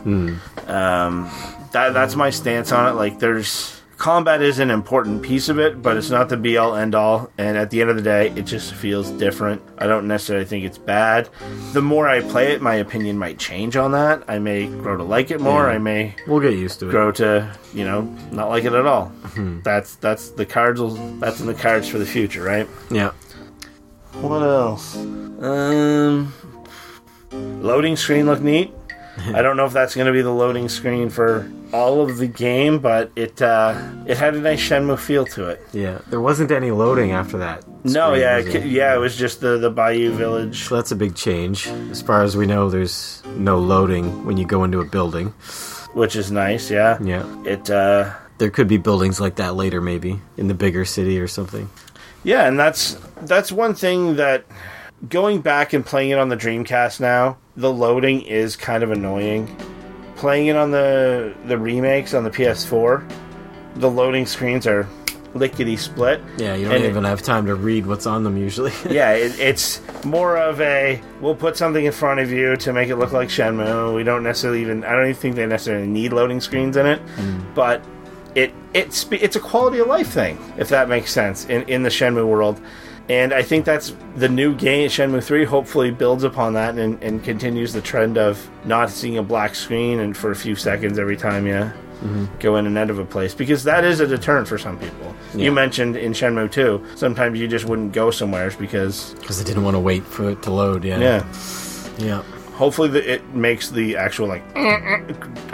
Um, 0.68 1.30
that 1.72 1.94
that's 1.94 2.16
my 2.16 2.30
stance 2.30 2.72
on 2.74 2.90
it. 2.92 2.96
Like, 2.96 3.20
there's 3.20 3.80
combat 4.04 4.42
is 4.42 4.60
an 4.60 4.70
important 4.70 5.22
piece 5.22 5.48
of 5.48 5.58
it, 5.58 5.82
but 5.82 5.96
it's 5.96 6.10
not 6.10 6.28
the 6.28 6.36
be 6.36 6.58
all 6.58 6.76
end 6.76 6.94
all. 6.94 7.32
And 7.38 7.56
at 7.56 7.70
the 7.70 7.80
end 7.80 7.90
of 7.90 7.96
the 7.96 8.02
day, 8.02 8.32
it 8.36 8.44
just 8.44 8.74
feels 8.74 9.10
different. 9.12 9.62
I 9.78 9.88
don't 9.88 10.10
necessarily 10.10 10.44
think 10.44 10.66
it's 10.66 10.78
bad. 10.78 11.30
The 11.72 11.82
more 11.82 12.10
I 12.10 12.20
play 12.20 12.52
it, 12.52 12.62
my 12.62 12.76
opinion 12.76 13.18
might 13.18 13.40
change 13.40 13.78
on 13.78 13.94
that. 13.94 14.26
I 14.28 14.40
may 14.40 14.68
grow 14.68 14.98
to 14.98 15.04
like 15.04 15.32
it 15.32 15.40
more. 15.40 15.68
Yeah. 15.68 15.76
I 15.76 15.78
may 15.78 16.16
we'll 16.28 16.42
get 16.42 16.52
used 16.52 16.82
to 16.82 16.90
it. 16.90 16.92
grow 16.92 17.14
to 17.14 17.58
you 17.74 17.86
know 17.86 18.02
not 18.34 18.50
like 18.50 18.66
it 18.66 18.74
at 18.74 18.86
all. 18.86 19.10
That's 19.64 19.96
that's 19.96 20.32
the 20.32 20.46
cards. 20.46 20.82
Will, 20.82 20.96
that's 21.20 21.40
in 21.40 21.48
the 21.48 21.54
cards 21.54 21.88
for 21.88 21.98
the 21.98 22.06
future, 22.06 22.44
right? 22.44 22.68
Yeah. 22.92 23.12
What 24.16 24.44
else? 24.44 24.98
Um, 24.98 26.34
loading 27.32 27.96
screen 27.96 28.26
look 28.26 28.42
neat. 28.42 28.74
I 29.34 29.42
don't 29.42 29.58
know 29.58 29.66
if 29.66 29.74
that's 29.74 29.94
going 29.96 30.08
to 30.08 30.14
be 30.14 30.22
the 30.22 30.32
loading 30.32 30.68
screen 30.70 31.10
for 31.10 31.50
all 31.72 32.02
of 32.02 32.18
the 32.18 32.28
game, 32.28 32.80
but 32.80 33.12
it 33.16 33.42
uh, 33.42 33.80
it 34.08 34.18
had 34.18 34.34
a 34.36 34.40
nice 34.40 34.60
Shenmue 34.62 34.98
feel 35.00 35.26
to 35.26 35.48
it. 35.50 35.62
Yeah. 35.72 36.00
There 36.10 36.22
wasn't 36.22 36.52
any 36.52 36.72
loading 36.72 37.12
after 37.12 37.38
that. 37.40 37.64
No, 37.86 38.14
yeah, 38.14 38.38
it, 38.40 38.66
yeah, 38.66 38.96
it 38.96 38.98
was 39.00 39.16
just 39.16 39.40
the 39.42 39.58
the 39.58 39.72
Bailu 39.72 40.12
Village, 40.16 40.64
So 40.64 40.76
that's 40.76 40.92
a 40.92 40.96
big 40.96 41.16
change. 41.16 41.68
As 41.92 42.02
far 42.02 42.24
as 42.24 42.36
we 42.38 42.46
know, 42.46 42.70
there's 42.70 43.22
no 43.36 43.58
loading 43.60 44.26
when 44.26 44.38
you 44.38 44.46
go 44.46 44.64
into 44.64 44.80
a 44.80 44.86
building. 44.86 45.34
which 45.94 46.16
is 46.16 46.32
nice. 46.32 46.72
Yeah, 46.72 46.98
Yeah. 47.02 47.24
it. 47.46 47.70
Uh, 47.70 48.12
There 48.40 48.50
could 48.50 48.68
be 48.68 48.78
buildings 48.78 49.20
like 49.22 49.36
that 49.36 49.56
later, 49.56 49.80
maybe 49.80 50.20
in 50.38 50.48
the 50.48 50.56
bigger 50.56 50.86
city 50.86 51.20
or 51.20 51.28
something. 51.28 51.70
Yeah, 52.24 52.48
and 52.48 52.58
that's 52.60 52.98
that's 53.22 53.52
one 53.52 53.74
thing 53.76 54.16
that 54.16 54.46
going 55.08 55.42
back 55.42 55.74
and 55.74 55.86
playing 55.86 56.10
it 56.12 56.18
on 56.20 56.30
the 56.30 56.38
Dreamcast 56.38 57.00
now, 57.00 57.38
the 57.56 57.72
loading 57.72 58.22
is 58.22 58.56
kind 58.56 58.84
of 58.84 58.92
annoying. 58.92 59.56
Playing 60.16 60.48
it 60.48 60.56
on 60.56 60.72
the 60.72 61.34
the 61.46 61.58
remakes 61.58 62.14
on 62.14 62.24
the 62.24 62.30
PS4, 62.32 63.08
the 63.76 63.90
loading 63.90 64.26
screens 64.26 64.66
are 64.68 64.88
lickety 65.34 65.76
split. 65.76 66.22
Yeah, 66.38 66.56
you 66.56 66.66
don't 66.66 66.76
And 66.76 66.86
it- 66.86 66.90
even 66.90 67.04
have 67.04 67.22
time 67.24 67.48
to 67.48 67.56
read 67.56 67.86
what's 67.88 68.06
on 68.06 68.24
them 68.24 68.38
usually. 68.38 68.72
Yeah, 68.90 69.12
it, 69.14 69.40
it's 69.40 69.82
more 70.06 70.38
of 70.38 70.62
a 70.62 71.02
we'll 71.22 71.36
put 71.36 71.58
something 71.58 71.84
in 71.86 71.92
front 71.92 72.20
of 72.20 72.32
you 72.32 72.56
to 72.58 72.74
make 72.74 72.90
it 72.90 72.98
look 72.98 73.12
like 73.12 73.30
Shenmue. 73.30 73.96
We 73.96 74.04
don't 74.04 74.24
necessarily 74.24 74.62
even 74.62 74.84
I 74.84 74.92
don't 74.94 75.06
even 75.10 75.16
think 75.16 75.36
they 75.36 75.46
necessarily 75.46 75.88
need 75.88 76.14
loading 76.14 76.40
screens 76.42 76.78
in 76.78 76.86
it, 76.86 77.02
mm. 77.18 77.56
but 77.56 77.84
it 78.36 78.54
it's 78.74 79.06
it's 79.12 79.36
a 79.36 79.40
quality 79.40 79.80
of 79.80 79.88
life 79.88 80.08
thing 80.10 80.38
if 80.58 80.70
that 80.70 80.88
makes 80.90 81.12
sense 81.12 81.46
in 81.46 81.64
in 81.64 81.84
the 81.84 81.90
Shenmue 81.90 82.28
world. 82.28 82.60
And 83.10 83.34
I 83.34 83.42
think 83.42 83.66
that's 83.66 83.94
the 84.16 84.30
new 84.30 84.56
game, 84.56 84.90
Shenmue 84.90 85.24
3, 85.24 85.44
hopefully 85.44 85.92
builds 85.92 86.24
upon 86.24 86.54
that 86.54 86.78
and, 86.78 87.02
and 87.04 87.22
continues 87.24 87.74
the 87.74 87.82
trend 87.82 88.18
of 88.18 88.50
not 88.66 88.90
seeing 88.90 89.18
a 89.18 89.24
black 89.24 89.56
screen 89.56 90.00
and 90.00 90.16
for 90.16 90.32
a 90.32 90.36
few 90.36 90.56
seconds 90.56 90.98
every 90.98 91.18
time 91.18 91.46
you 91.46 91.54
mm-hmm. 91.54 92.26
go 92.40 92.56
in 92.56 92.66
and 92.66 92.78
out 92.78 92.90
of 92.90 93.00
a 93.00 93.06
place. 93.06 93.34
Because 93.34 93.66
that 93.66 93.84
is 93.84 94.00
a 94.00 94.08
deterrent 94.08 94.48
for 94.48 94.58
some 94.58 94.80
people. 94.80 95.14
Yeah. 95.34 95.46
You 95.46 95.52
mentioned 95.52 95.98
in 95.98 96.14
Shenmue 96.14 96.52
2, 96.52 96.96
sometimes 96.96 97.38
you 97.38 97.48
just 97.48 97.66
wouldn't 97.66 97.92
go 97.92 98.10
somewhere 98.10 98.52
because 98.58 99.14
Because 99.16 99.42
I 99.42 99.44
didn't 99.44 99.64
want 99.64 99.76
to 99.76 99.82
wait 99.82 100.06
for 100.06 100.30
it 100.30 100.42
to 100.44 100.52
load. 100.52 100.86
Yeah. 100.86 101.00
yeah. 101.00 101.26
Yeah. 101.98 102.24
Hopefully, 102.54 102.88
the, 102.90 103.14
it 103.14 103.34
makes 103.34 103.70
the 103.70 103.98
actual 103.98 104.28
like. 104.28 104.44
I 104.56 105.02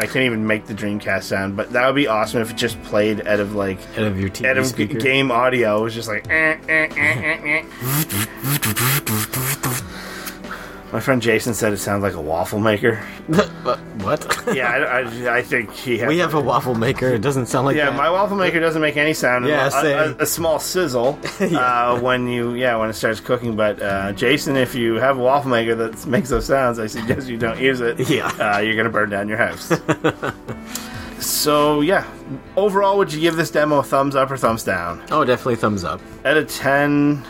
can't 0.05 0.17
even 0.17 0.45
make 0.45 0.65
the 0.65 0.73
Dreamcast 0.73 1.23
sound, 1.23 1.55
but 1.55 1.71
that 1.71 1.85
would 1.85 1.95
be 1.95 2.07
awesome 2.07 2.41
if 2.41 2.51
it 2.51 2.57
just 2.57 2.81
played 2.83 3.25
out 3.25 3.39
of 3.39 3.55
like 3.55 3.79
Out 3.97 4.03
of 4.05 4.19
your 4.19 4.29
TV 4.29 4.49
out 4.49 4.57
of 4.57 4.65
g- 4.65 4.69
speaker. 4.69 4.99
game 4.99 5.31
audio. 5.31 5.79
It 5.79 5.83
was 5.83 5.93
just 5.95 6.09
like. 6.09 6.27
Eh, 6.29 6.57
eh, 6.67 6.89
eh, 6.97 7.63
My 10.91 10.99
friend 10.99 11.21
Jason 11.21 11.53
said 11.53 11.71
it 11.71 11.77
sounds 11.77 12.01
like 12.01 12.15
a 12.15 12.21
waffle 12.21 12.59
maker. 12.59 12.95
what? 14.01 14.43
Yeah, 14.55 14.69
I, 14.71 15.01
I, 15.01 15.37
I 15.37 15.41
think 15.43 15.71
he. 15.71 15.99
Has, 15.99 16.07
we 16.07 16.17
have 16.17 16.33
a 16.33 16.41
waffle 16.41 16.73
maker. 16.73 17.09
It 17.09 17.21
doesn't 17.21 17.45
sound 17.45 17.67
like 17.67 17.75
Yeah, 17.77 17.91
that. 17.91 17.95
my 17.95 18.09
waffle 18.09 18.35
maker 18.37 18.59
doesn't 18.59 18.81
make 18.81 18.97
any 18.97 19.13
sound. 19.13 19.45
Yeah, 19.45 19.69
a, 19.71 19.85
a, 19.85 20.15
a 20.21 20.25
small 20.25 20.57
sizzle 20.57 21.19
uh, 21.39 21.99
when 21.99 22.27
you 22.27 22.55
yeah 22.55 22.75
when 22.75 22.89
it 22.89 22.93
starts 22.93 23.19
cooking. 23.19 23.55
But 23.55 23.79
uh, 23.81 24.13
Jason, 24.13 24.57
if 24.57 24.73
you 24.73 24.95
have 24.95 25.19
a 25.19 25.21
waffle 25.21 25.51
maker 25.51 25.75
that 25.75 26.05
makes 26.07 26.29
those 26.29 26.47
sounds, 26.47 26.79
I 26.79 26.87
suggest 26.87 27.27
you 27.27 27.37
don't 27.37 27.59
use 27.59 27.81
it. 27.81 27.99
Yeah. 28.09 28.25
uh, 28.39 28.57
you're 28.59 28.75
gonna 28.75 28.89
burn 28.89 29.11
down 29.11 29.27
your 29.29 29.37
house. 29.37 29.71
so 31.19 31.81
yeah, 31.81 32.07
overall, 32.55 32.97
would 32.97 33.13
you 33.13 33.19
give 33.19 33.35
this 33.35 33.51
demo 33.51 33.77
a 33.79 33.83
thumbs 33.83 34.15
up 34.15 34.31
or 34.31 34.37
thumbs 34.37 34.63
down? 34.63 35.03
oh, 35.11 35.23
definitely 35.23 35.57
thumbs 35.57 35.83
up. 35.83 36.01
Out 36.25 36.37
of 36.37 36.47
ten. 36.49 37.23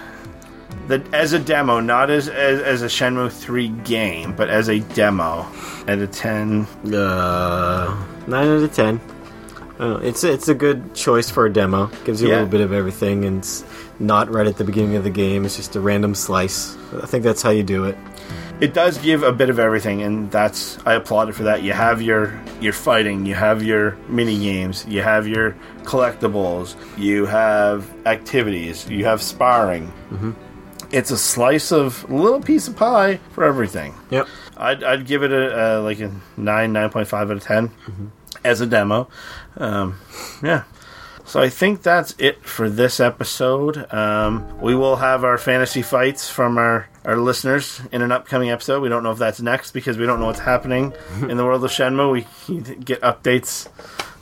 The, 0.89 1.03
as 1.13 1.33
a 1.33 1.39
demo, 1.39 1.79
not 1.79 2.09
as, 2.09 2.27
as 2.27 2.59
as 2.61 2.81
a 2.81 2.87
Shenmue 2.87 3.31
3 3.31 3.67
game, 3.85 4.35
but 4.35 4.49
as 4.49 4.67
a 4.69 4.79
demo, 4.79 5.45
out 5.87 5.99
of 5.99 6.11
10, 6.11 6.65
Uh, 6.91 7.95
nine 8.27 8.47
out 8.47 8.63
of 8.63 8.73
ten. 8.73 8.99
I 9.79 9.95
it's 10.01 10.23
it's 10.23 10.49
a 10.49 10.55
good 10.55 10.93
choice 10.95 11.29
for 11.29 11.45
a 11.45 11.53
demo. 11.53 11.87
Gives 12.05 12.21
you 12.21 12.27
a 12.27 12.31
little 12.31 12.47
bit 12.47 12.61
of 12.61 12.73
everything, 12.73 13.23
and 13.23 13.37
it's 13.39 13.63
not 13.99 14.33
right 14.33 14.47
at 14.47 14.57
the 14.57 14.63
beginning 14.65 14.95
of 14.97 15.03
the 15.03 15.09
game. 15.09 15.45
It's 15.45 15.55
just 15.55 15.75
a 15.75 15.79
random 15.79 16.15
slice. 16.15 16.75
I 17.01 17.05
think 17.05 17.23
that's 17.23 17.41
how 17.41 17.51
you 17.51 17.63
do 17.63 17.85
it. 17.85 17.95
it 18.59 18.73
does 18.73 18.97
give 18.97 19.23
a 19.23 19.31
bit 19.31 19.49
of 19.49 19.57
everything 19.57 20.01
and 20.03 20.29
that's 20.31 20.77
i 20.85 20.91
applaud 20.93 21.29
it 21.29 21.33
for 21.33 21.43
that 21.43 21.63
you 21.63 21.71
have 21.71 22.01
your 22.01 22.23
your 22.59 22.73
fighting 22.73 23.25
you 23.25 23.33
have 23.33 23.63
your 23.63 23.95
mini 24.09 24.37
games 24.37 24.85
you 24.85 25.01
have 25.01 25.25
your 25.25 25.55
collectibles 25.83 26.75
you 26.97 27.25
have 27.25 27.87
activities 28.05 28.83
you 28.89 29.05
have 29.05 29.21
sparring 29.21 29.87
mm-hmm. 30.11 30.31
It's 30.91 31.11
a 31.11 31.17
slice 31.17 31.71
of 31.71 32.09
little 32.09 32.41
piece 32.41 32.67
of 32.67 32.75
pie 32.75 33.17
for 33.31 33.43
everything 33.43 33.93
Yep. 34.09 34.27
i'd, 34.57 34.83
I'd 34.83 35.05
give 35.05 35.23
it 35.23 35.31
a, 35.31 35.79
a 35.79 35.81
like 35.81 35.99
a 35.99 36.11
9 36.37 36.73
9.5 36.73 37.13
out 37.13 37.31
of 37.31 37.43
10 37.43 38.11
as 38.43 38.61
a 38.61 38.65
demo 38.65 39.07
um, 39.57 39.99
yeah 40.43 40.63
so 41.25 41.39
I 41.39 41.49
think 41.49 41.83
that's 41.83 42.15
it 42.17 42.43
for 42.43 42.71
this 42.71 42.99
episode. 42.99 43.85
Um, 43.93 44.59
we 44.59 44.73
will 44.73 44.95
have 44.95 45.23
our 45.23 45.37
fantasy 45.37 45.83
fights 45.83 46.27
from 46.27 46.57
our, 46.57 46.89
our 47.05 47.17
listeners 47.17 47.81
in 47.91 48.01
an 48.01 48.11
upcoming 48.11 48.49
episode. 48.49 48.81
We 48.81 48.89
don't 48.89 49.03
know 49.03 49.11
if 49.11 49.19
that's 49.19 49.39
next 49.39 49.69
because 49.69 49.95
we 49.99 50.07
don't 50.07 50.19
know 50.19 50.25
what's 50.25 50.39
happening 50.39 50.91
in 51.29 51.37
the 51.37 51.45
world 51.45 51.63
of 51.63 51.69
Shenmue. 51.69 52.11
We 52.47 52.75
get 52.83 53.01
updates. 53.01 53.67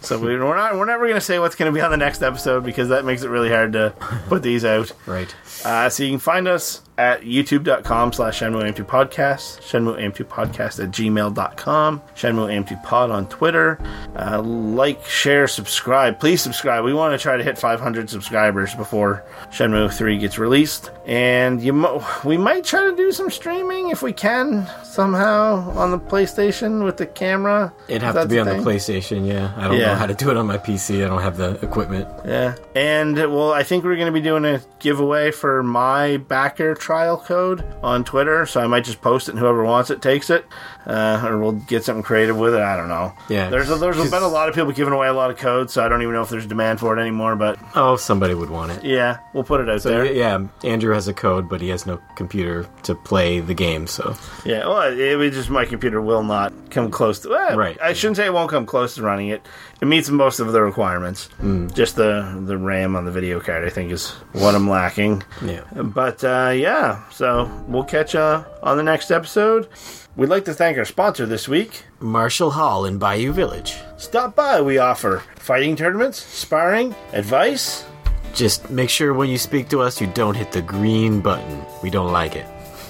So 0.07 0.17
we, 0.17 0.39
we're 0.39 0.55
not 0.55 0.77
we're 0.77 0.85
never 0.85 1.05
going 1.05 1.19
to 1.19 1.21
say 1.21 1.37
what's 1.37 1.55
going 1.55 1.69
to 1.69 1.77
be 1.77 1.81
on 1.81 1.91
the 1.91 1.97
next 1.97 2.23
episode 2.23 2.63
because 2.63 2.87
that 2.87 3.03
makes 3.03 3.23
it 3.23 3.29
really 3.29 3.49
hard 3.49 3.73
to 3.73 3.93
put 4.29 4.41
these 4.41 4.63
out. 4.63 4.93
Right. 5.05 5.35
Uh, 5.65 5.89
so 5.89 6.03
you 6.03 6.11
can 6.11 6.19
find 6.19 6.47
us 6.47 6.81
at 6.97 7.21
youtube.com 7.21 8.11
slash 8.13 8.39
shenmueam2 8.39 8.85
podcast, 8.85 9.59
shenmueam2 9.61 10.25
podcast 10.25 10.83
at 10.83 10.91
gmail.com, 10.91 12.01
shenmueam2 12.15 12.83
pod 12.83 13.11
on 13.11 13.27
Twitter. 13.27 13.79
Uh, 14.15 14.41
like, 14.41 15.03
share, 15.05 15.47
subscribe. 15.47 16.19
Please 16.19 16.41
subscribe. 16.41 16.83
We 16.83 16.93
want 16.93 17.13
to 17.13 17.21
try 17.21 17.37
to 17.37 17.43
hit 17.43 17.57
500 17.57 18.09
subscribers 18.09 18.73
before 18.75 19.23
Shenmue 19.51 19.93
3 19.93 20.17
gets 20.17 20.39
released. 20.39 20.89
And 21.05 21.61
you 21.61 21.73
mo- 21.73 22.03
we 22.25 22.37
might 22.37 22.63
try 22.65 22.89
to 22.89 22.95
do 22.95 23.11
some 23.11 23.29
streaming 23.29 23.89
if 23.89 24.01
we 24.01 24.11
can 24.13 24.67
somehow 24.83 25.69
on 25.77 25.91
the 25.91 25.99
PlayStation 25.99 26.83
with 26.83 26.97
the 26.97 27.05
camera. 27.05 27.71
It'd 27.87 28.01
have 28.01 28.15
to 28.15 28.25
be 28.27 28.35
that's 28.37 28.49
on 28.49 28.63
the. 28.63 28.69
PlayStation. 28.71 29.27
Yeah. 29.27 29.53
I 29.55 29.67
don't 29.67 29.77
Yeah. 29.77 29.87
know 29.87 29.95
how 29.95 30.07
to 30.07 30.13
do 30.15 30.29
it 30.31 30.37
on 30.37 30.47
my 30.47 30.57
PC. 30.57 31.05
I 31.05 31.07
don't 31.07 31.21
have 31.21 31.37
the 31.37 31.51
equipment. 31.63 32.07
Yeah. 32.25 32.55
And 32.75 33.15
well, 33.15 33.53
I 33.53 33.63
think 33.63 33.83
we're 33.83 33.95
going 33.95 34.07
to 34.07 34.11
be 34.11 34.21
doing 34.21 34.43
a 34.45 34.59
giveaway 34.79 35.31
for 35.31 35.63
my 35.63 36.17
backer 36.17 36.75
trial 36.87 37.17
code 37.17 37.65
on 37.83 38.05
Twitter. 38.05 38.45
So 38.45 38.61
I 38.61 38.67
might 38.67 38.85
just 38.85 39.01
post 39.01 39.27
it 39.27 39.31
and 39.31 39.39
whoever 39.39 39.61
wants 39.65 39.89
it 39.89 40.01
takes 40.01 40.29
it. 40.29 40.45
Uh, 40.85 41.21
or 41.27 41.37
we'll 41.37 41.51
get 41.51 41.83
something 41.83 42.01
creative 42.01 42.37
with 42.37 42.53
it. 42.55 42.61
I 42.61 42.77
don't 42.77 42.87
know. 42.87 43.11
Yeah. 43.27 43.49
There's 43.49 43.69
a, 43.69 43.75
there's 43.75 43.97
been 44.09 44.23
a 44.23 44.27
lot 44.29 44.47
of 44.47 44.55
people 44.55 44.71
giving 44.71 44.93
away 44.93 45.09
a 45.09 45.13
lot 45.13 45.29
of 45.29 45.35
codes, 45.37 45.73
so 45.73 45.83
I 45.83 45.89
don't 45.89 46.01
even 46.01 46.13
know 46.13 46.21
if 46.21 46.29
there's 46.29 46.45
demand 46.45 46.79
for 46.79 46.97
it 46.97 47.01
anymore. 47.01 47.35
But 47.35 47.59
Oh, 47.75 47.97
somebody 47.97 48.33
would 48.35 48.49
want 48.49 48.71
it. 48.71 48.85
yeah, 48.85 49.17
we'll 49.33 49.43
put 49.43 49.59
it 49.59 49.67
out 49.69 49.81
So 49.81 49.89
there. 49.89 50.05
yeah, 50.05 50.47
Andrew 50.63 50.93
has 50.93 51.09
a 51.09 51.13
code, 51.13 51.49
but 51.49 51.59
he 51.59 51.67
has 51.67 51.85
no 51.85 51.99
computer 52.15 52.65
to 52.83 52.95
play 52.95 53.41
the 53.41 53.53
game. 53.53 53.85
So 53.85 54.15
Yeah, 54.45 54.65
well, 54.65 54.83
it, 54.83 54.97
it 54.97 55.31
just 55.33 55.49
my 55.49 55.65
computer 55.65 55.99
will 55.99 56.23
not 56.23 56.53
come 56.71 56.89
close 56.89 57.19
to. 57.19 57.29
Well, 57.31 57.57
Right. 57.57 57.77
I 57.81 57.91
shouldn't 57.91 58.15
say 58.15 58.25
it 58.25 58.33
won't 58.33 58.49
come 58.49 58.65
close 58.65 58.95
to 58.95 59.01
running 59.01 59.27
it. 59.27 59.45
It 59.81 59.85
meets 59.85 60.09
most 60.09 60.39
of 60.39 60.53
the 60.53 60.61
requirements. 60.61 61.27
Mm. 61.41 61.73
Just 61.75 61.97
the 61.97 62.41
the 62.45 62.57
RAM 62.57 62.95
on 62.95 63.03
the 63.03 63.11
video 63.11 63.41
card, 63.41 63.65
I 63.65 63.69
think, 63.69 63.91
is 63.91 64.09
what 64.31 64.55
I'm 64.55 64.69
lacking. 64.69 65.21
yeah, 65.45 65.61
But 65.75 66.23
uh, 66.23 66.51
yeah, 66.77 67.09
so 67.09 67.49
we'll 67.67 67.83
catch 67.83 68.15
uh, 68.15 68.43
on 68.61 68.77
the 68.77 68.83
next 68.83 69.11
episode. 69.11 69.67
We'd 70.15 70.29
like 70.29 70.45
to 70.45 70.53
thank 70.53 70.77
our 70.77 70.85
sponsor 70.85 71.25
this 71.25 71.47
week. 71.47 71.83
Martial 71.99 72.51
Hall 72.51 72.85
in 72.85 72.99
Bailu 72.99 73.31
Village. 73.31 73.75
Stop 73.97 74.35
by. 74.35 74.61
We 74.61 74.77
offer 74.77 75.23
fighting 75.35 75.75
tournaments, 75.75 76.21
sparring, 76.23 76.95
advice. 77.13 77.85
Just 78.33 78.69
make 78.69 78.89
sure 78.89 79.13
when 79.13 79.29
you 79.29 79.37
speak 79.37 79.69
to 79.69 79.81
us, 79.81 79.99
you 79.99 80.07
don't 80.07 80.35
hit 80.35 80.51
the 80.51 80.61
green 80.61 81.21
button. 81.21 81.63
We 81.81 81.89
don't 81.89 82.11
like 82.11 82.35
it. 82.35 82.45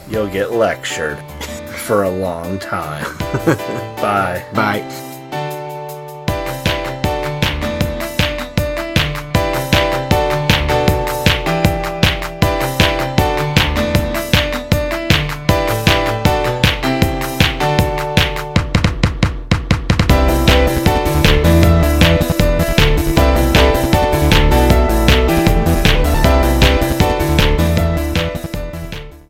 You'll 0.10 0.28
get 0.30 0.52
lectured 0.52 1.18
for 1.86 2.04
a 2.04 2.10
long 2.10 2.60
time. 2.60 3.06
Bye. 3.98 4.46
Bye. 4.54 5.07